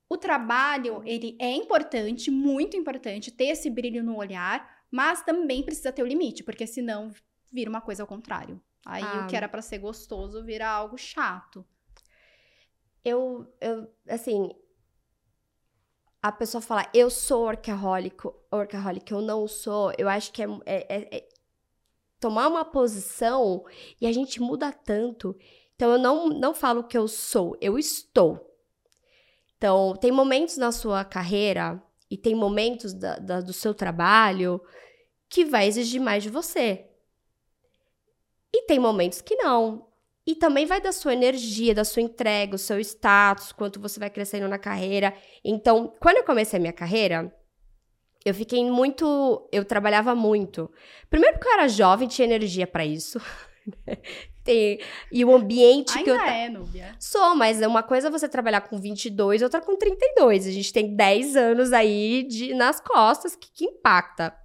[0.08, 5.90] o trabalho, ele é importante, muito importante, ter esse brilho no olhar, mas também precisa
[5.90, 7.10] ter o limite, porque senão
[7.52, 8.62] vira uma coisa ao contrário.
[8.86, 9.24] Aí ah.
[9.24, 11.66] o que era para ser gostoso vira algo chato
[13.04, 14.50] eu, eu assim,
[16.22, 18.16] a pessoa falar, eu sou workaholic,
[18.52, 21.28] workaholic, eu não sou, eu acho que é, é, é, é,
[22.18, 23.64] tomar uma posição
[24.00, 25.36] e a gente muda tanto.
[25.74, 28.44] Então, eu não, não falo que eu sou, eu estou.
[29.56, 34.60] Então, tem momentos na sua carreira e tem momentos da, da, do seu trabalho
[35.28, 36.86] que vai exigir mais de você.
[38.52, 39.87] E tem momentos que não.
[40.28, 44.10] E também vai da sua energia, da sua entrega, o seu status, quanto você vai
[44.10, 45.14] crescendo na carreira.
[45.42, 47.34] Então, quando eu comecei a minha carreira,
[48.26, 49.48] eu fiquei muito.
[49.50, 50.70] Eu trabalhava muito.
[51.08, 53.18] Primeiro porque eu era jovem, tinha energia para isso.
[54.44, 54.78] Tem,
[55.10, 56.20] e o ambiente Ainda que eu.
[56.20, 56.94] é, Núbia.
[57.00, 60.46] Sou, mas uma coisa é você trabalhar com 22, outra com 32.
[60.46, 64.36] A gente tem 10 anos aí de, nas costas que, que impacta.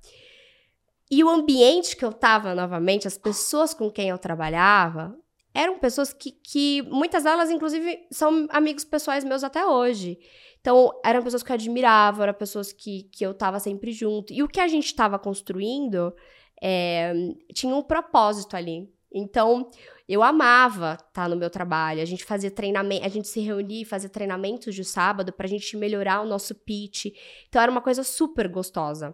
[1.12, 5.14] E o ambiente que eu tava, novamente, as pessoas com quem eu trabalhava,
[5.54, 10.18] eram pessoas que, que muitas delas, inclusive, são amigos pessoais meus até hoje.
[10.60, 14.34] Então, eram pessoas que eu admirava, eram pessoas que, que eu tava sempre junto.
[14.34, 16.14] E o que a gente tava construindo
[16.62, 17.14] é,
[17.54, 18.90] tinha um propósito ali.
[19.14, 19.70] Então,
[20.10, 22.02] eu amava estar tá no meu trabalho.
[22.02, 25.78] A gente fazia treinamento, a gente se reunia e fazia treinamentos de sábado pra gente
[25.78, 27.08] melhorar o nosso pitch.
[27.48, 29.14] Então, era uma coisa super gostosa.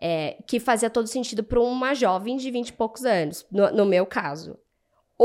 [0.00, 3.86] É, que fazia todo sentido para uma jovem de 20 e poucos anos, no, no
[3.86, 4.58] meu caso.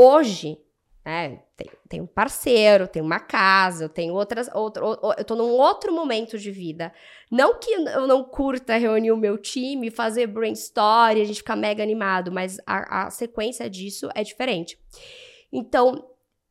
[0.02, 0.58] Hoje,
[1.04, 5.50] né, tem, tem, um parceiro, tem uma casa, eu tenho outras, outro, eu tô num
[5.50, 6.90] outro momento de vida.
[7.30, 11.82] Não que eu não curta reunir o meu time, fazer brainstorm, a gente ficar mega
[11.82, 14.78] animado, mas a, a sequência disso é diferente.
[15.52, 16.08] Então,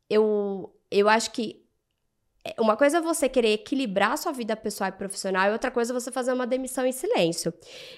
[0.07, 1.63] eu, eu acho que
[2.59, 5.99] uma coisa é você querer equilibrar sua vida pessoal e profissional, e outra coisa é
[5.99, 7.51] você fazer uma demissão em silêncio.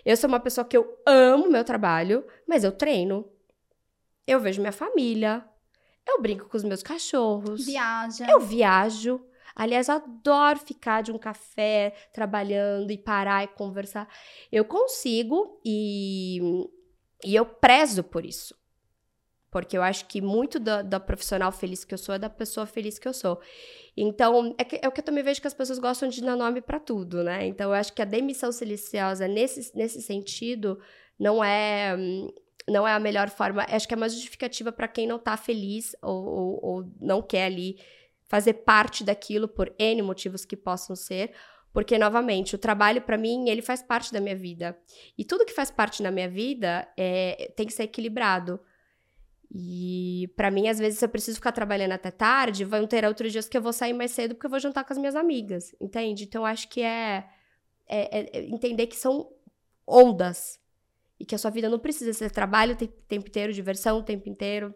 [0.05, 3.29] Eu sou uma pessoa que eu amo meu trabalho, mas eu treino.
[4.25, 5.43] Eu vejo minha família.
[6.07, 7.65] Eu brinco com os meus cachorros.
[7.65, 8.27] Viaja.
[8.29, 9.23] Eu viajo.
[9.55, 14.07] Aliás, eu adoro ficar de um café trabalhando e parar e conversar.
[14.51, 16.39] Eu consigo e,
[17.23, 18.55] e eu prezo por isso.
[19.49, 22.65] Porque eu acho que muito da, da, profissional feliz que eu sou é da pessoa
[22.65, 23.41] feliz que eu sou.
[23.97, 26.37] Então, é, que, é o que eu também vejo que as pessoas gostam de dar
[26.37, 27.45] nome para tudo, né?
[27.45, 30.79] Então, eu acho que a demissão silenciosa, nesse, nesse sentido,
[31.19, 31.97] não é
[32.67, 33.65] não é a melhor forma.
[33.69, 37.45] Acho que é uma justificativa para quem não tá feliz ou, ou, ou, não quer
[37.45, 37.79] ali
[38.23, 41.31] fazer parte daquilo por N motivos que possam ser.
[41.73, 44.77] Porque, novamente, o trabalho, para mim, ele faz parte da minha vida.
[45.17, 48.59] E tudo que faz parte da minha vida é, tem que ser equilibrado.
[49.53, 53.47] E para mim, às vezes, eu preciso ficar trabalhando até tarde, vão ter outros dias
[53.49, 56.23] que eu vou sair mais cedo porque eu vou jantar com as minhas amigas, entende?
[56.23, 57.25] Então, acho que é,
[57.87, 59.29] é, é entender que são
[59.85, 60.60] ondas
[61.21, 64.27] e que a sua vida não precisa ser trabalho o tempo inteiro, diversão o tempo
[64.27, 64.73] inteiro.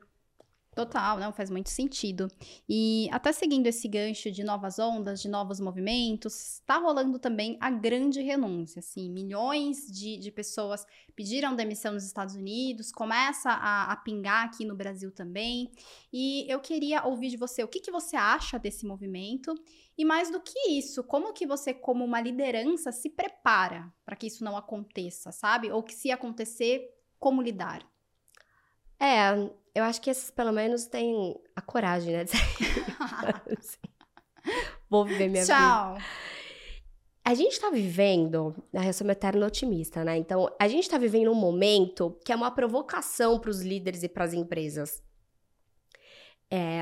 [0.75, 2.27] Total, não faz muito sentido.
[2.67, 7.71] E até seguindo esse gancho de novas ondas, de novos movimentos, está rolando também a
[7.71, 8.79] grande renúncia.
[8.79, 10.85] Assim, milhões de, de pessoas
[11.15, 15.71] pediram demissão nos Estados Unidos, começa a, a, pingar aqui no Brasil também.
[16.11, 19.55] E eu queria ouvir de você o que, que você acha desse movimento
[19.97, 24.27] e mais do que isso, como que você, como uma liderança, se prepara para que
[24.27, 25.71] isso não aconteça, sabe?
[25.71, 27.89] Ou que se acontecer, como lidar?
[28.99, 32.23] É, eu acho que esses pelo menos têm a coragem, né?
[34.89, 35.95] Vou viver minha Tchau.
[35.95, 36.05] vida.
[37.25, 40.15] A gente tá vivendo, eu sou uma eterna otimista, né?
[40.15, 44.07] Então, a gente tá vivendo um momento que é uma provocação para os líderes e
[44.07, 45.03] para as empresas.
[46.49, 46.81] É,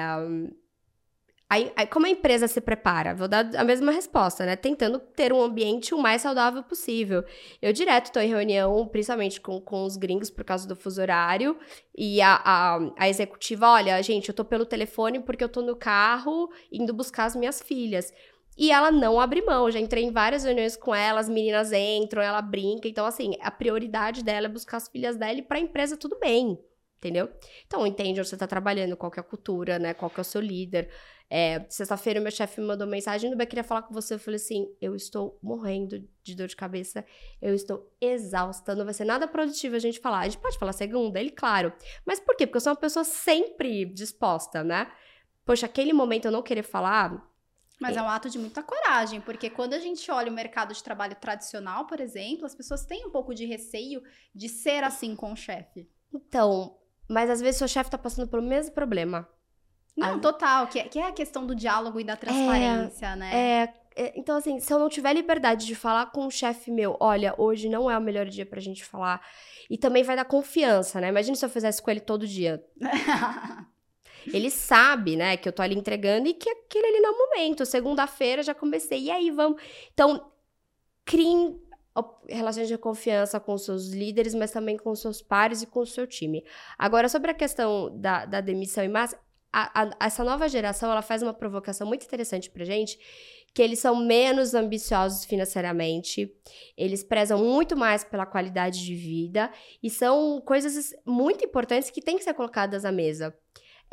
[1.49, 3.13] Aí, aí, como a empresa se prepara?
[3.13, 4.55] Vou dar a mesma resposta, né?
[4.55, 7.23] Tentando ter um ambiente o mais saudável possível.
[7.61, 11.57] Eu direto estou em reunião, principalmente com, com os gringos por causa do fuso horário,
[11.95, 15.75] e a, a, a executiva, olha, gente, eu tô pelo telefone porque eu tô no
[15.75, 18.11] carro indo buscar as minhas filhas.
[18.57, 19.69] E ela não abre mão.
[19.69, 22.87] Já entrei em várias reuniões com ela, as meninas entram, ela brinca.
[22.87, 26.57] Então, assim, a prioridade dela é buscar as filhas dela e pra empresa tudo bem
[27.03, 27.29] entendeu?
[27.67, 29.93] Então, entende onde você tá trabalhando, qual é a cultura, né?
[29.93, 30.89] Qual é o seu líder.
[31.35, 34.13] É, Sexta-feira, meu chefe me mandou mensagem, no queria falar com você.
[34.13, 37.03] Eu falei assim: eu estou morrendo de dor de cabeça,
[37.41, 40.19] eu estou exausta, não vai ser nada produtivo a gente falar.
[40.19, 41.73] A gente pode falar segunda, ele, claro.
[42.05, 42.45] Mas por quê?
[42.45, 44.91] Porque eu sou uma pessoa sempre disposta, né?
[45.43, 47.27] Poxa, aquele momento eu não querer falar.
[47.81, 47.99] Mas é.
[47.99, 51.15] é um ato de muita coragem, porque quando a gente olha o mercado de trabalho
[51.15, 54.03] tradicional, por exemplo, as pessoas têm um pouco de receio
[54.35, 55.89] de ser assim com o chefe.
[56.13, 56.77] Então,
[57.09, 59.27] mas às vezes seu chefe tá passando pelo mesmo problema.
[59.95, 60.19] Não, a...
[60.19, 63.35] total, que é, que é a questão do diálogo e da transparência, é, né?
[63.35, 66.97] É, é, então assim, se eu não tiver liberdade de falar com o chefe meu,
[66.99, 69.21] olha, hoje não é o melhor dia pra gente falar,
[69.69, 71.09] e também vai dar confiança, né?
[71.09, 72.63] Imagina se eu fizesse com ele todo dia.
[74.33, 77.17] ele sabe, né, que eu tô ali entregando e que aquele ali não é o
[77.17, 77.65] momento.
[77.65, 79.61] Segunda-feira já comecei, e aí vamos.
[79.93, 80.31] Então,
[81.05, 81.59] criem
[82.27, 86.07] relações de confiança com seus líderes, mas também com seus pares e com o seu
[86.07, 86.43] time.
[86.77, 89.19] Agora, sobre a questão da, da demissão em massa,
[89.53, 92.97] a, a, essa nova geração ela faz uma provocação muito interessante pra gente,
[93.53, 96.33] que eles são menos ambiciosos financeiramente,
[96.75, 99.51] eles prezam muito mais pela qualidade de vida
[99.81, 103.33] e são coisas muito importantes que têm que ser colocadas à mesa.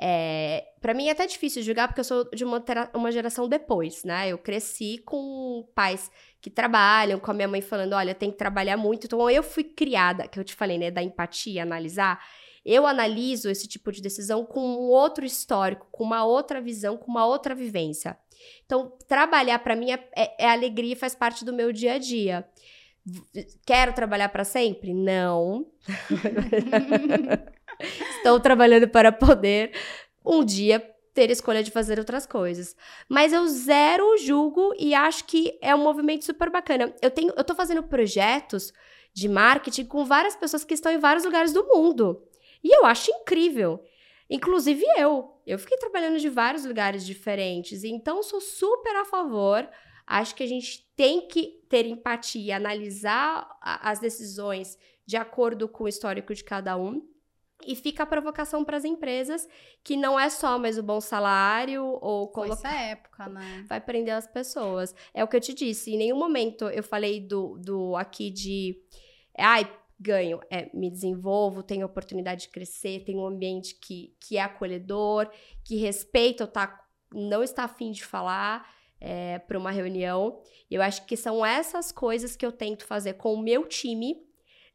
[0.02, 4.02] É, para mim é até difícil julgar porque eu sou de uma, uma geração depois,
[4.02, 4.30] né?
[4.30, 8.78] Eu cresci com pais que trabalham, com a minha mãe falando, olha, tem que trabalhar
[8.78, 9.04] muito.
[9.04, 12.18] Então eu fui criada, que eu te falei, né, da empatia, analisar.
[12.72, 17.10] Eu analiso esse tipo de decisão com um outro histórico, com uma outra visão, com
[17.10, 18.16] uma outra vivência.
[18.64, 22.48] Então, trabalhar para mim é, é, é alegria faz parte do meu dia a dia.
[23.66, 24.94] Quero trabalhar para sempre?
[24.94, 25.66] Não.
[28.16, 29.72] Estou trabalhando para poder
[30.24, 30.78] um dia
[31.12, 32.76] ter escolha de fazer outras coisas.
[33.08, 36.94] Mas eu zero julgo e acho que é um movimento super bacana.
[37.02, 38.72] Eu tenho, eu tô fazendo projetos
[39.12, 42.29] de marketing com várias pessoas que estão em vários lugares do mundo.
[42.62, 43.82] E eu acho incrível.
[44.28, 45.36] Inclusive eu.
[45.46, 47.82] Eu fiquei trabalhando de vários lugares diferentes.
[47.82, 49.68] Então, sou super a favor.
[50.06, 55.88] Acho que a gente tem que ter empatia, analisar as decisões de acordo com o
[55.88, 57.04] histórico de cada um.
[57.66, 59.46] E fica a provocação para as empresas
[59.84, 62.68] que não é só mais o bom salário ou colocar.
[62.68, 63.64] Essa época, né?
[63.68, 64.94] Vai prender as pessoas.
[65.12, 65.92] É o que eu te disse.
[65.92, 68.80] Em nenhum momento eu falei do, do aqui de.
[69.36, 69.70] Ai,
[70.00, 70.40] ganho.
[70.50, 75.30] É, me desenvolvo, tenho oportunidade de crescer, tenho um ambiente que, que é acolhedor,
[75.62, 76.82] que respeita ou tá,
[77.12, 78.66] não está afim de falar
[78.98, 80.40] é, para uma reunião.
[80.70, 84.16] Eu acho que são essas coisas que eu tento fazer com o meu time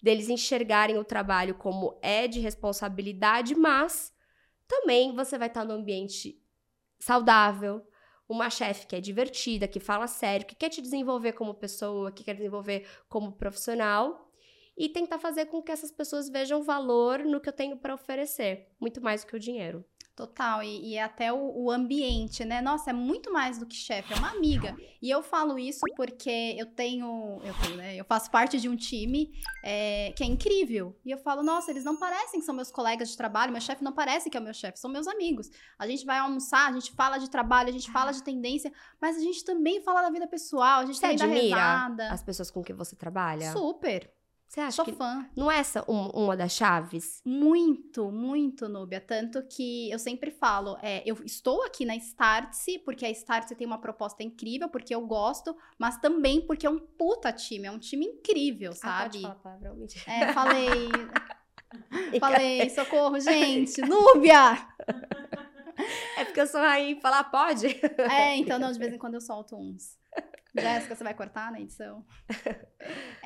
[0.02, 4.14] deles enxergarem o trabalho como é de responsabilidade, mas
[4.68, 6.40] também você vai estar no ambiente
[7.00, 7.84] saudável,
[8.30, 12.24] uma chefe que é divertida, que fala sério, que quer te desenvolver como pessoa, que
[12.24, 14.26] quer desenvolver como profissional
[14.78, 18.68] e tentar fazer com que essas pessoas vejam valor no que eu tenho para oferecer,
[18.80, 19.86] muito mais do que o dinheiro.
[20.16, 22.62] Total, e, e até o, o, ambiente, né?
[22.62, 24.74] Nossa, é muito mais do que chefe, é uma amiga.
[25.02, 27.96] E eu falo isso porque eu tenho, eu tenho, né?
[27.98, 30.98] Eu faço parte de um time é, que é incrível.
[31.06, 33.84] E eu falo, nossa, eles não parecem que são meus colegas de trabalho, meu chefe
[33.84, 35.50] não parece que é o meu chefe, são meus amigos.
[35.78, 38.72] A gente vai almoçar, a gente fala de trabalho, a gente fala de tendência,
[39.02, 42.10] mas a gente também fala da vida pessoal, a gente você também dá risada.
[42.10, 43.52] as pessoas com quem você trabalha?
[43.52, 44.15] Super.
[44.48, 45.28] Você acha Sou que fã.
[45.36, 47.22] não é essa um, uma das chaves?
[47.26, 49.02] Muito, muito, Núbia.
[49.02, 53.68] Tanto que eu sempre falo, é, eu estou aqui na Startse, porque a Startse tem
[53.68, 57.80] uma proposta incrível, porque eu gosto, mas também porque é um puta time, é um
[57.80, 59.26] time incrível, sabe?
[59.26, 60.90] Ah, pode falar É, falei.
[62.20, 63.82] falei, socorro, gente.
[63.84, 64.68] Núbia!
[66.18, 67.68] É porque eu sou aí falar pode?
[68.10, 69.98] É, então não, de vez em quando eu solto uns.
[70.58, 72.06] Jéssica, você vai cortar na edição?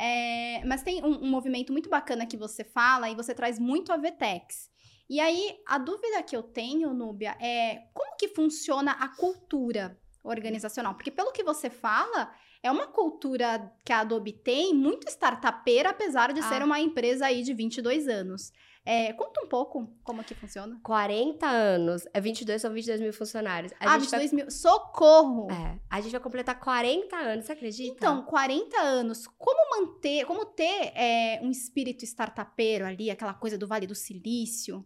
[0.02, 3.92] É, mas tem um, um, movimento muito bacana que você fala e você traz muito
[3.92, 4.70] a VTEX.
[5.10, 10.96] E aí, a dúvida que eu tenho, Núbia, é como que funciona a cultura organizacional?
[10.96, 16.32] Porque pelo que você fala, é uma cultura que a Adobe tem muito startupeira, apesar
[16.32, 16.44] de ah.
[16.44, 18.52] ser uma empresa aí de 22 anos.
[18.86, 20.80] É, conta um pouco como que funciona.
[20.84, 22.08] 40 anos.
[22.14, 23.72] É 22, são 22 mil funcionários.
[23.80, 24.36] A ah, 22 vai...
[24.36, 24.52] mil.
[24.52, 25.52] Socorro!
[25.52, 25.80] É.
[25.90, 27.96] A gente vai completar 40 anos, você acredita?
[27.96, 29.28] Então, 40 anos.
[29.38, 34.84] Como manter, como ter é, um espírito startupeiro ali, aquela coisa do Vale do Silício?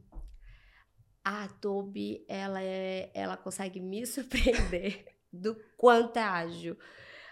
[1.23, 6.77] A Adobe, ela, é, ela consegue me surpreender do quanto é ágil.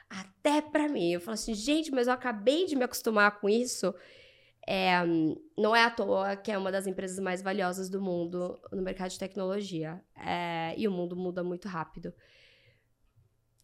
[0.09, 1.11] Até para mim.
[1.11, 3.93] Eu falo assim, gente, mas eu acabei de me acostumar com isso.
[4.67, 4.93] É,
[5.57, 9.09] não é à toa que é uma das empresas mais valiosas do mundo no mercado
[9.09, 10.01] de tecnologia.
[10.15, 12.13] É, e o mundo muda muito rápido.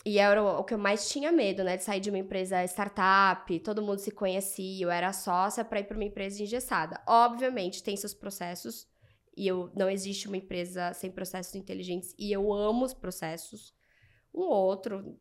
[0.06, 1.76] E era o, que eu mais tinha medo, né?
[1.76, 5.84] De sair de uma empresa startup, todo mundo se conhecia, eu era sócia para ir
[5.84, 7.02] para uma empresa engessada.
[7.06, 8.88] Obviamente, tem seus processos,
[9.36, 13.76] e eu não existe uma empresa sem processos inteligentes, e eu amo os processos.
[14.34, 15.18] Um outro,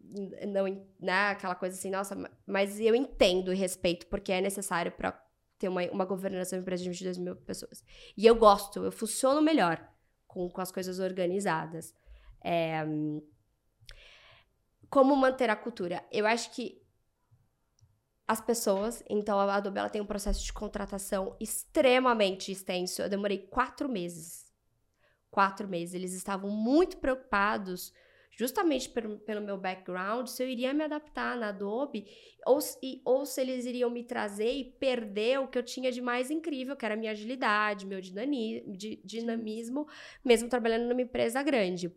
[0.47, 0.67] não,
[1.01, 1.31] né?
[1.31, 2.17] Aquela coisa assim, nossa,
[2.47, 5.21] mas eu entendo e respeito, porque é necessário para
[5.59, 7.85] ter uma, uma governança de empresa de 22 mil pessoas.
[8.17, 9.83] E eu gosto, eu funciono melhor
[10.27, 11.95] com, com as coisas organizadas.
[12.43, 12.85] É,
[14.89, 16.05] como manter a cultura?
[16.13, 16.83] Eu acho que
[18.29, 23.03] as pessoas, então a Adobe ela tem um processo de contratação extremamente extenso.
[23.03, 24.53] Eu demorei quatro meses.
[25.31, 25.95] Quatro meses.
[25.95, 27.93] Eles estavam muito preocupados
[28.37, 32.07] justamente pelo, pelo meu background, se eu iria me adaptar na Adobe
[32.47, 36.03] ou, e, ou se eles iriam me trazer e perder o que eu tinha de
[36.03, 39.89] mais incrível, que era a minha agilidade, meu dinamismo,
[40.23, 41.91] mesmo trabalhando numa empresa grande.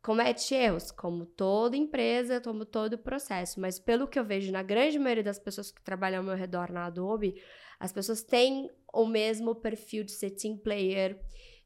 [0.00, 4.98] Comete erros, como toda empresa, como todo processo, mas pelo que eu vejo na grande
[4.98, 7.34] maioria das pessoas que trabalham ao meu redor na Adobe,
[7.80, 11.18] as pessoas têm o mesmo perfil de ser team player,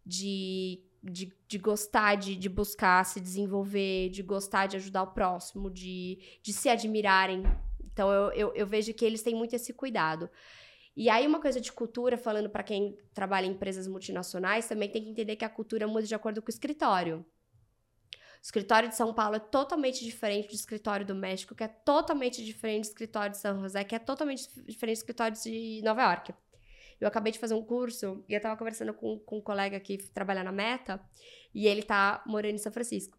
[0.07, 5.71] de de, de gostar de, de buscar se desenvolver, de gostar de ajudar o próximo,
[5.71, 7.43] de, de se admirarem.
[7.85, 10.31] Então, eu, eu, eu vejo que eles têm muito esse cuidado.
[10.97, 15.03] E aí, uma coisa de cultura, falando para quem trabalha em empresas multinacionais, também tem
[15.03, 17.25] que entender que a cultura muda de acordo com o escritório.
[18.11, 22.45] O escritório de São Paulo é totalmente diferente do escritório do México, que é totalmente
[22.45, 26.35] diferente do escritório de São José, que é totalmente diferente do escritório de Nova York.
[27.01, 29.99] Eu acabei de fazer um curso e eu tava conversando com, com um colega que
[29.99, 31.01] trabalha na Meta
[31.55, 33.19] e ele tá morando em São Francisco.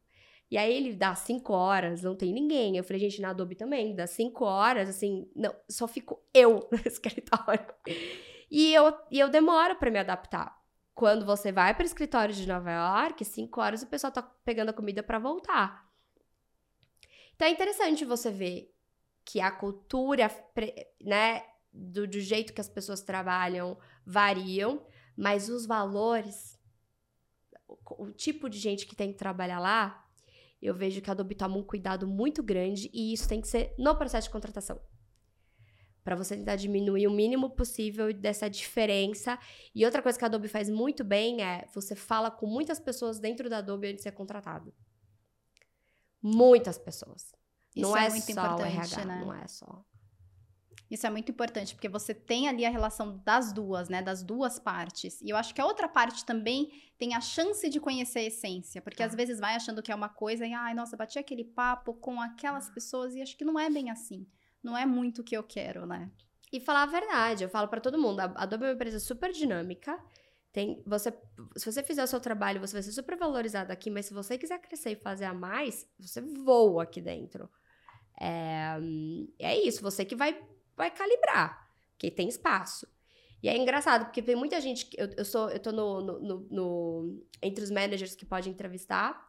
[0.52, 2.76] E aí ele dá cinco horas, não tem ninguém.
[2.76, 6.80] Eu falei, gente, na Adobe também, dá cinco horas, assim, não, só fico eu no
[6.86, 7.66] escritório.
[8.50, 10.58] E eu, e eu demoro para me adaptar.
[10.96, 14.70] Quando você vai para o escritório de Nova York, cinco horas o pessoal tá pegando
[14.70, 15.88] a comida para voltar.
[17.36, 18.74] Então é interessante você ver
[19.24, 20.30] que a cultura,
[21.00, 26.60] né, do, do jeito que as pessoas trabalham variam, mas os valores,
[27.68, 30.06] o, o tipo de gente que tem que trabalhar lá
[30.62, 33.74] eu vejo que a Adobe toma um cuidado muito grande e isso tem que ser
[33.78, 34.80] no processo de contratação.
[36.04, 39.38] Para você tentar diminuir o mínimo possível dessa diferença.
[39.76, 43.20] E outra coisa que a Adobe faz muito bem é você fala com muitas pessoas
[43.20, 44.74] dentro da Adobe antes de ser contratado.
[46.22, 47.34] Muitas pessoas.
[47.76, 49.22] Isso não é, é muito só o RH, né?
[49.22, 49.86] não é só.
[50.90, 54.02] Isso é muito importante, porque você tem ali a relação das duas, né?
[54.02, 55.22] Das duas partes.
[55.22, 58.82] E eu acho que a outra parte também tem a chance de conhecer a essência,
[58.82, 59.06] porque ah.
[59.06, 62.20] às vezes vai achando que é uma coisa e, ai, nossa, bati aquele papo com
[62.20, 64.26] aquelas pessoas e acho que não é bem assim.
[64.64, 66.10] Não é muito o que eu quero, né?
[66.52, 69.32] E falar a verdade, eu falo para todo mundo, a Adobe é uma empresa super
[69.32, 69.98] dinâmica.
[70.52, 71.14] Tem, você,
[71.56, 74.36] se você fizer o seu trabalho, você vai ser super valorizado aqui, mas se você
[74.36, 77.48] quiser crescer e fazer a mais, você voa aqui dentro.
[78.20, 78.76] É,
[79.38, 80.42] é isso, você que vai
[80.80, 82.88] vai calibrar, porque tem espaço.
[83.44, 85.00] E é engraçado, porque tem muita gente que.
[85.00, 89.28] Eu, eu sou, eu tô no, no, no, no, entre os managers que pode entrevistar.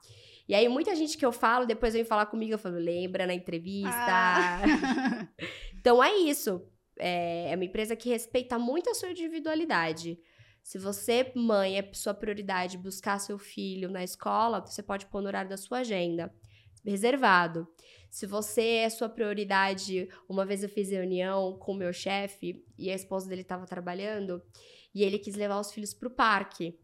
[0.48, 3.34] E aí, muita gente que eu falo, depois vem falar comigo, eu falo, lembra na
[3.34, 3.90] entrevista.
[3.92, 4.60] Ah.
[5.78, 6.62] então é isso.
[6.98, 10.18] É, é uma empresa que respeita muito a sua individualidade.
[10.62, 15.28] Se você, mãe, é sua prioridade buscar seu filho na escola, você pode pôr no
[15.28, 16.32] horário da sua agenda.
[16.84, 17.68] Reservado.
[18.10, 22.90] Se você é sua prioridade, uma vez eu fiz reunião com o meu chefe e
[22.90, 24.42] a esposa dele estava trabalhando
[24.94, 26.76] e ele quis levar os filhos pro parque.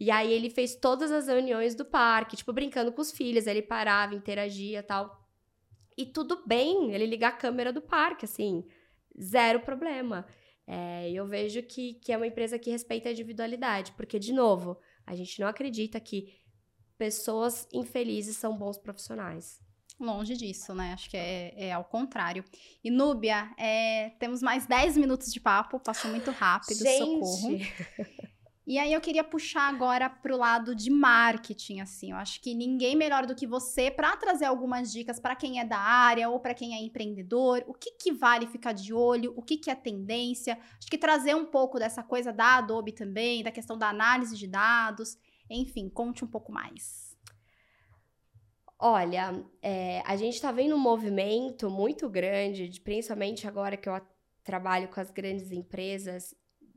[0.00, 3.62] E aí ele fez todas as reuniões do parque, tipo, brincando com os filhos, ele
[3.62, 5.22] parava, interagia tal.
[5.96, 8.64] E tudo bem ele ligar a câmera do parque, assim,
[9.20, 10.26] zero problema.
[10.66, 14.78] É, eu vejo que, que é uma empresa que respeita a individualidade, porque, de novo,
[15.04, 16.34] a gente não acredita que
[17.02, 19.60] pessoas infelizes são bons profissionais.
[19.98, 20.92] Longe disso, né?
[20.92, 22.44] Acho que é, é ao contrário.
[22.82, 26.98] E Núbia, é, temos mais 10 minutos de papo, passou muito rápido, Gente.
[26.98, 27.58] socorro.
[28.64, 32.12] E aí eu queria puxar agora pro lado de marketing, assim.
[32.12, 35.64] Eu acho que ninguém melhor do que você para trazer algumas dicas para quem é
[35.64, 37.64] da área ou para quem é empreendedor.
[37.66, 39.34] O que que vale ficar de olho?
[39.36, 40.56] O que que é tendência?
[40.78, 44.46] Acho que trazer um pouco dessa coisa da Adobe também, da questão da análise de
[44.46, 45.18] dados.
[45.52, 47.16] Enfim, conte um pouco mais.
[48.78, 54.00] Olha, é, a gente está vendo um movimento muito grande, de, principalmente agora que eu
[54.42, 56.34] trabalho com as grandes empresas,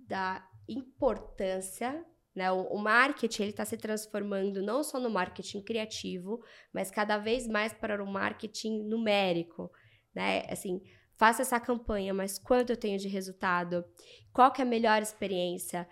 [0.08, 2.06] da importância
[2.36, 2.52] né?
[2.52, 7.48] O, o, marketing ele está se transformando não só no marketing criativo, mas cada vez
[7.48, 9.72] mais para o marketing numérico,
[10.14, 10.44] né?
[10.50, 10.82] Assim,
[11.14, 13.86] faça essa campanha, mas quanto eu tenho de resultado?
[14.34, 15.88] Qual que é a melhor experiência?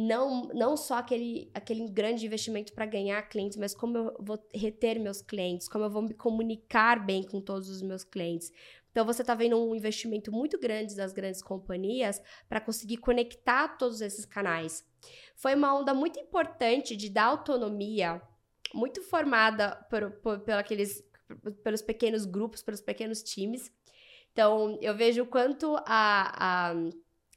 [0.00, 5.00] Não, não só aquele, aquele grande investimento para ganhar clientes, mas como eu vou reter
[5.00, 8.52] meus clientes, como eu vou me comunicar bem com todos os meus clientes.
[8.92, 14.00] Então você está vendo um investimento muito grande das grandes companhias para conseguir conectar todos
[14.00, 14.86] esses canais.
[15.34, 18.22] Foi uma onda muito importante de dar autonomia,
[18.72, 21.02] muito formada por, por, por aqueles,
[21.64, 23.68] pelos pequenos grupos, pelos pequenos times.
[24.32, 26.74] Então eu vejo quanto a, a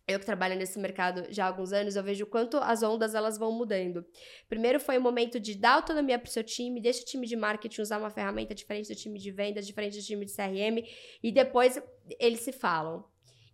[0.07, 3.15] eu que trabalho nesse mercado já há alguns anos, eu vejo o quanto as ondas
[3.15, 4.05] elas vão mudando.
[4.49, 7.35] Primeiro foi o momento de dar autonomia para o seu time, deixa o time de
[7.35, 10.83] marketing usar uma ferramenta diferente do time de vendas, diferente do time de CRM,
[11.23, 11.81] e depois
[12.19, 13.05] eles se falam.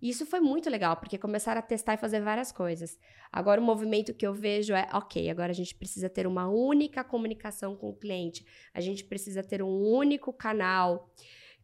[0.01, 2.99] Isso foi muito legal, porque começaram a testar e fazer várias coisas.
[3.31, 7.03] Agora o movimento que eu vejo é, ok, agora a gente precisa ter uma única
[7.03, 11.11] comunicação com o cliente, a gente precisa ter um único canal.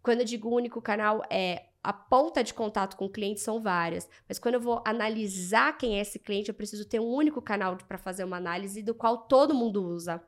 [0.02, 4.08] Quando eu digo único canal, é a ponta de contato com o cliente são várias,
[4.28, 7.76] mas quando eu vou analisar quem é esse cliente, eu preciso ter um único canal
[7.76, 10.24] para fazer uma análise do qual todo mundo usa.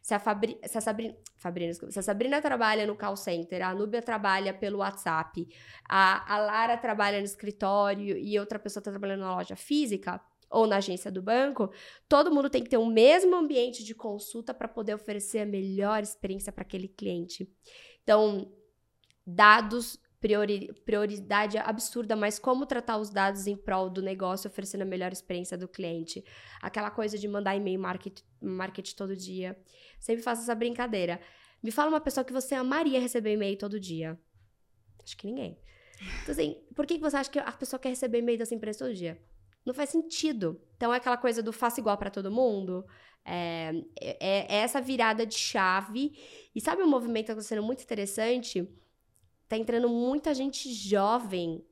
[0.00, 3.74] Se a, Fabri, se a Sabrina, Fabrina, se a Sabrina trabalha no call center, a
[3.74, 5.46] Núbia trabalha pelo WhatsApp,
[5.86, 10.66] a, a Lara trabalha no escritório e outra pessoa está trabalhando na loja física ou
[10.66, 11.72] na agência do banco,
[12.08, 16.02] todo mundo tem que ter o mesmo ambiente de consulta para poder oferecer a melhor
[16.02, 17.48] experiência para aquele cliente.
[18.02, 18.50] Então,
[19.26, 24.84] dados priori, prioridade absurda, mas como tratar os dados em prol do negócio, oferecendo a
[24.84, 26.22] melhor experiência do cliente.
[26.60, 29.58] Aquela coisa de mandar e-mail market, market todo dia.
[29.98, 31.20] Sempre faço essa brincadeira.
[31.62, 34.18] Me fala uma pessoa que você amaria receber e-mail todo dia.
[35.02, 35.58] Acho que ninguém.
[36.22, 38.94] Então, assim, por que você acha que a pessoa quer receber e-mail dessa empresa todo
[38.94, 39.20] dia?
[39.64, 40.60] Não faz sentido.
[40.76, 42.84] Então, é aquela coisa do faça igual para todo mundo.
[43.24, 46.12] É, é, é, essa virada de chave.
[46.54, 48.66] E sabe um movimento que está sendo muito interessante?
[49.50, 51.66] Tá entrando muita gente jovem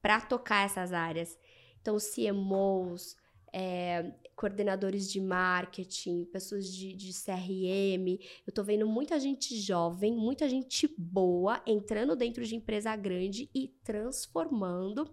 [0.00, 1.36] para tocar essas áreas.
[1.82, 3.16] Então, CMOs,
[3.52, 8.16] é, coordenadores de marketing, pessoas de, de CRM.
[8.46, 13.74] Eu tô vendo muita gente jovem, muita gente boa entrando dentro de empresa grande e
[13.82, 15.12] transformando.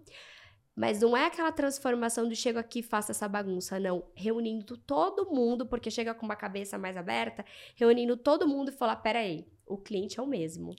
[0.76, 4.04] Mas não é aquela transformação de chego aqui e faço essa bagunça, não.
[4.14, 7.44] Reunindo todo mundo, porque chega com uma cabeça mais aberta,
[7.74, 10.76] reunindo todo mundo e falar: peraí, o cliente é o mesmo.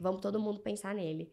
[0.00, 1.30] Vamos todo mundo pensar nele.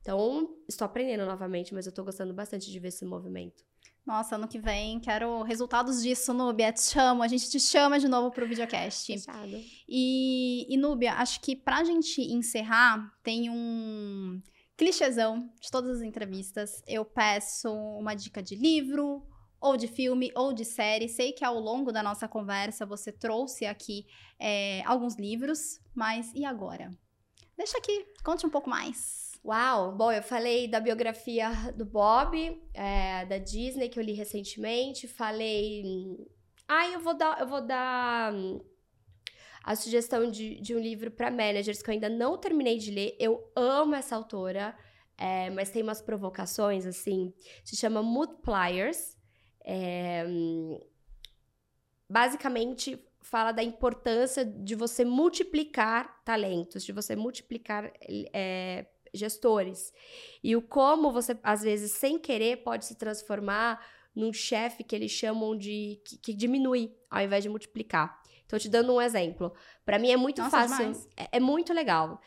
[0.00, 3.64] Então, estou aprendendo novamente, mas eu estou gostando bastante de ver esse movimento.
[4.06, 6.72] Nossa, ano que vem quero resultados disso, Núbia.
[6.72, 9.06] Te chamo, a gente te chama de novo para o videocast.
[9.06, 9.58] Fechado.
[9.88, 14.42] E, e, Núbia, acho que para a gente encerrar, tem um
[14.76, 16.82] clichêzão de todas as entrevistas.
[16.86, 19.26] Eu peço uma dica de livro,
[19.58, 21.08] ou de filme, ou de série.
[21.08, 24.04] Sei que ao longo da nossa conversa você trouxe aqui
[24.38, 26.90] é, alguns livros, mas e agora?
[27.56, 29.32] Deixa aqui, conte um pouco mais.
[29.44, 29.92] Uau!
[29.92, 35.06] Bom, eu falei da biografia do Bob, é, da Disney, que eu li recentemente.
[35.06, 36.16] Falei.
[36.66, 37.38] Ah, eu vou dar.
[37.38, 38.32] Eu vou dar
[39.62, 43.16] a sugestão de, de um livro para managers que eu ainda não terminei de ler.
[43.20, 44.76] Eu amo essa autora,
[45.16, 47.32] é, mas tem umas provocações, assim.
[47.62, 48.32] Se chama Mood.
[49.66, 50.24] É,
[52.08, 57.90] basicamente, fala da importância de você multiplicar talentos, de você multiplicar
[58.32, 59.92] é, gestores.
[60.42, 65.10] E o como você, às vezes, sem querer, pode se transformar num chefe que eles
[65.10, 66.00] chamam de.
[66.04, 68.22] Que, que, diminui, ao invés de multiplicar.
[68.44, 69.54] Então, te dando um exemplo.
[69.86, 70.92] Para mim é muito Nossa, fácil.
[71.16, 72.20] É, é, muito legal.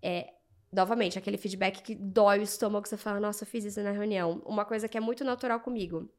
[0.00, 0.32] É,
[0.72, 4.42] novamente, aquele feedback que dói o estômago, você fala, nossa, eu fiz isso na reunião.
[4.46, 6.10] Uma coisa que é muito natural comigo.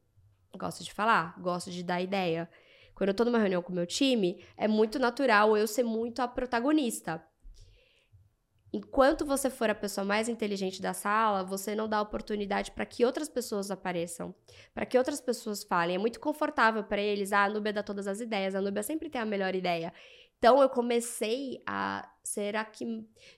[0.56, 2.48] Gosto de falar, gosto de dar ideia.
[2.98, 6.20] Quando eu tô numa reunião com o meu time, é muito natural eu ser muito
[6.20, 7.24] a protagonista.
[8.72, 13.04] Enquanto você for a pessoa mais inteligente da sala, você não dá oportunidade para que
[13.04, 14.34] outras pessoas apareçam,
[14.74, 15.94] para que outras pessoas falem.
[15.94, 17.32] É muito confortável para eles.
[17.32, 19.92] Ah, a Nubia dá todas as ideias, a Nubia sempre tem a melhor ideia.
[20.38, 22.08] Então eu comecei a.
[22.22, 22.84] Será que.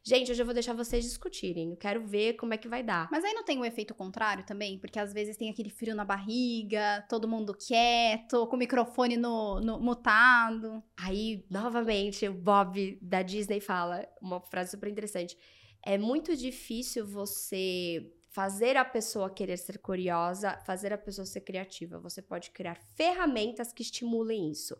[0.04, 1.70] Gente, hoje eu vou deixar vocês discutirem.
[1.70, 3.08] Eu quero ver como é que vai dar.
[3.10, 4.78] Mas aí não tem o um efeito contrário também?
[4.78, 9.60] Porque às vezes tem aquele frio na barriga, todo mundo quieto, com o microfone no,
[9.60, 10.82] no mutado.
[10.96, 15.38] Aí, novamente, o Bob da Disney fala uma frase super interessante.
[15.82, 21.98] É muito difícil você fazer a pessoa querer ser curiosa, fazer a pessoa ser criativa.
[21.98, 24.76] Você pode criar ferramentas que estimulem isso.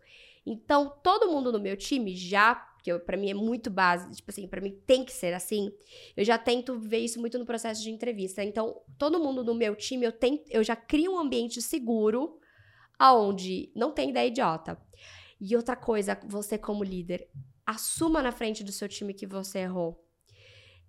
[0.47, 4.47] Então, todo mundo no meu time já, que para mim é muito básico, tipo assim,
[4.47, 5.73] para mim tem que ser assim.
[6.17, 8.43] Eu já tento ver isso muito no processo de entrevista.
[8.43, 12.39] Então, todo mundo no meu time, eu tento, eu já crio um ambiente seguro
[12.97, 14.81] aonde não tem ideia idiota.
[15.41, 17.29] E outra coisa, você como líder,
[17.67, 20.07] assuma na frente do seu time que você errou.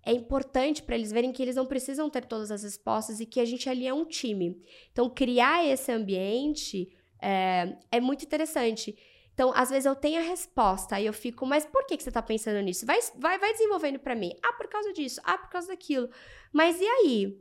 [0.04, 3.40] É importante para eles verem que eles não precisam ter todas as respostas e que
[3.40, 4.60] a gente ali é um time.
[4.90, 6.90] Então, criar esse ambiente
[7.20, 8.96] é, é muito interessante.
[9.32, 12.10] Então, às vezes eu tenho a resposta e eu fico, mas por que, que você
[12.10, 12.84] tá pensando nisso?
[12.84, 14.32] Vai, vai, vai desenvolvendo para mim.
[14.42, 15.20] Ah, por causa disso.
[15.24, 16.10] Ah, por causa daquilo.
[16.52, 17.40] Mas e aí?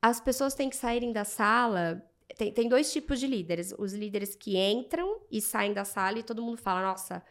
[0.00, 2.06] As pessoas têm que saírem da sala.
[2.36, 3.74] Tem, tem dois tipos de líderes.
[3.78, 7.24] Os líderes que entram e saem da sala e todo mundo fala, nossa,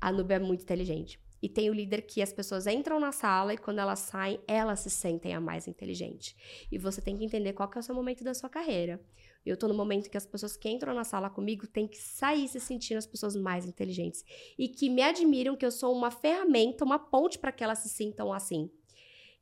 [0.00, 1.20] a Nubia é muito inteligente.
[1.42, 4.80] E tem o líder que as pessoas entram na sala e quando elas saem, elas
[4.80, 6.36] se sentem a mais inteligente.
[6.70, 9.00] E você tem que entender qual que é o seu momento da sua carreira.
[9.44, 12.46] Eu tô no momento que as pessoas que entram na sala comigo têm que sair
[12.46, 14.22] se sentindo as pessoas mais inteligentes
[14.58, 17.88] e que me admiram que eu sou uma ferramenta, uma ponte para que elas se
[17.88, 18.70] sintam assim.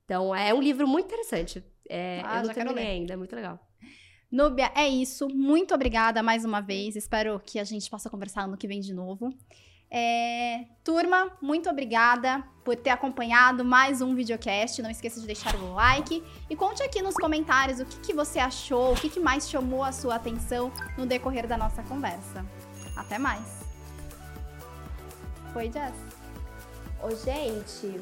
[0.04, 1.62] Então, é um livro muito interessante.
[1.88, 3.58] É, ah, eu não terminei ainda, é muito legal.
[4.30, 5.26] Núbia, é isso.
[5.28, 6.96] Muito obrigada mais uma vez.
[6.96, 9.34] Espero que a gente possa conversar ano que vem de novo.
[9.90, 14.82] É, turma, muito obrigada por ter acompanhado mais um videocast.
[14.82, 18.38] Não esqueça de deixar o like e conte aqui nos comentários o que, que você
[18.38, 22.44] achou, o que, que mais chamou a sua atenção no decorrer da nossa conversa.
[22.96, 23.64] Até mais.
[25.52, 25.94] Foi, Jess?
[27.02, 27.98] Ô, gente,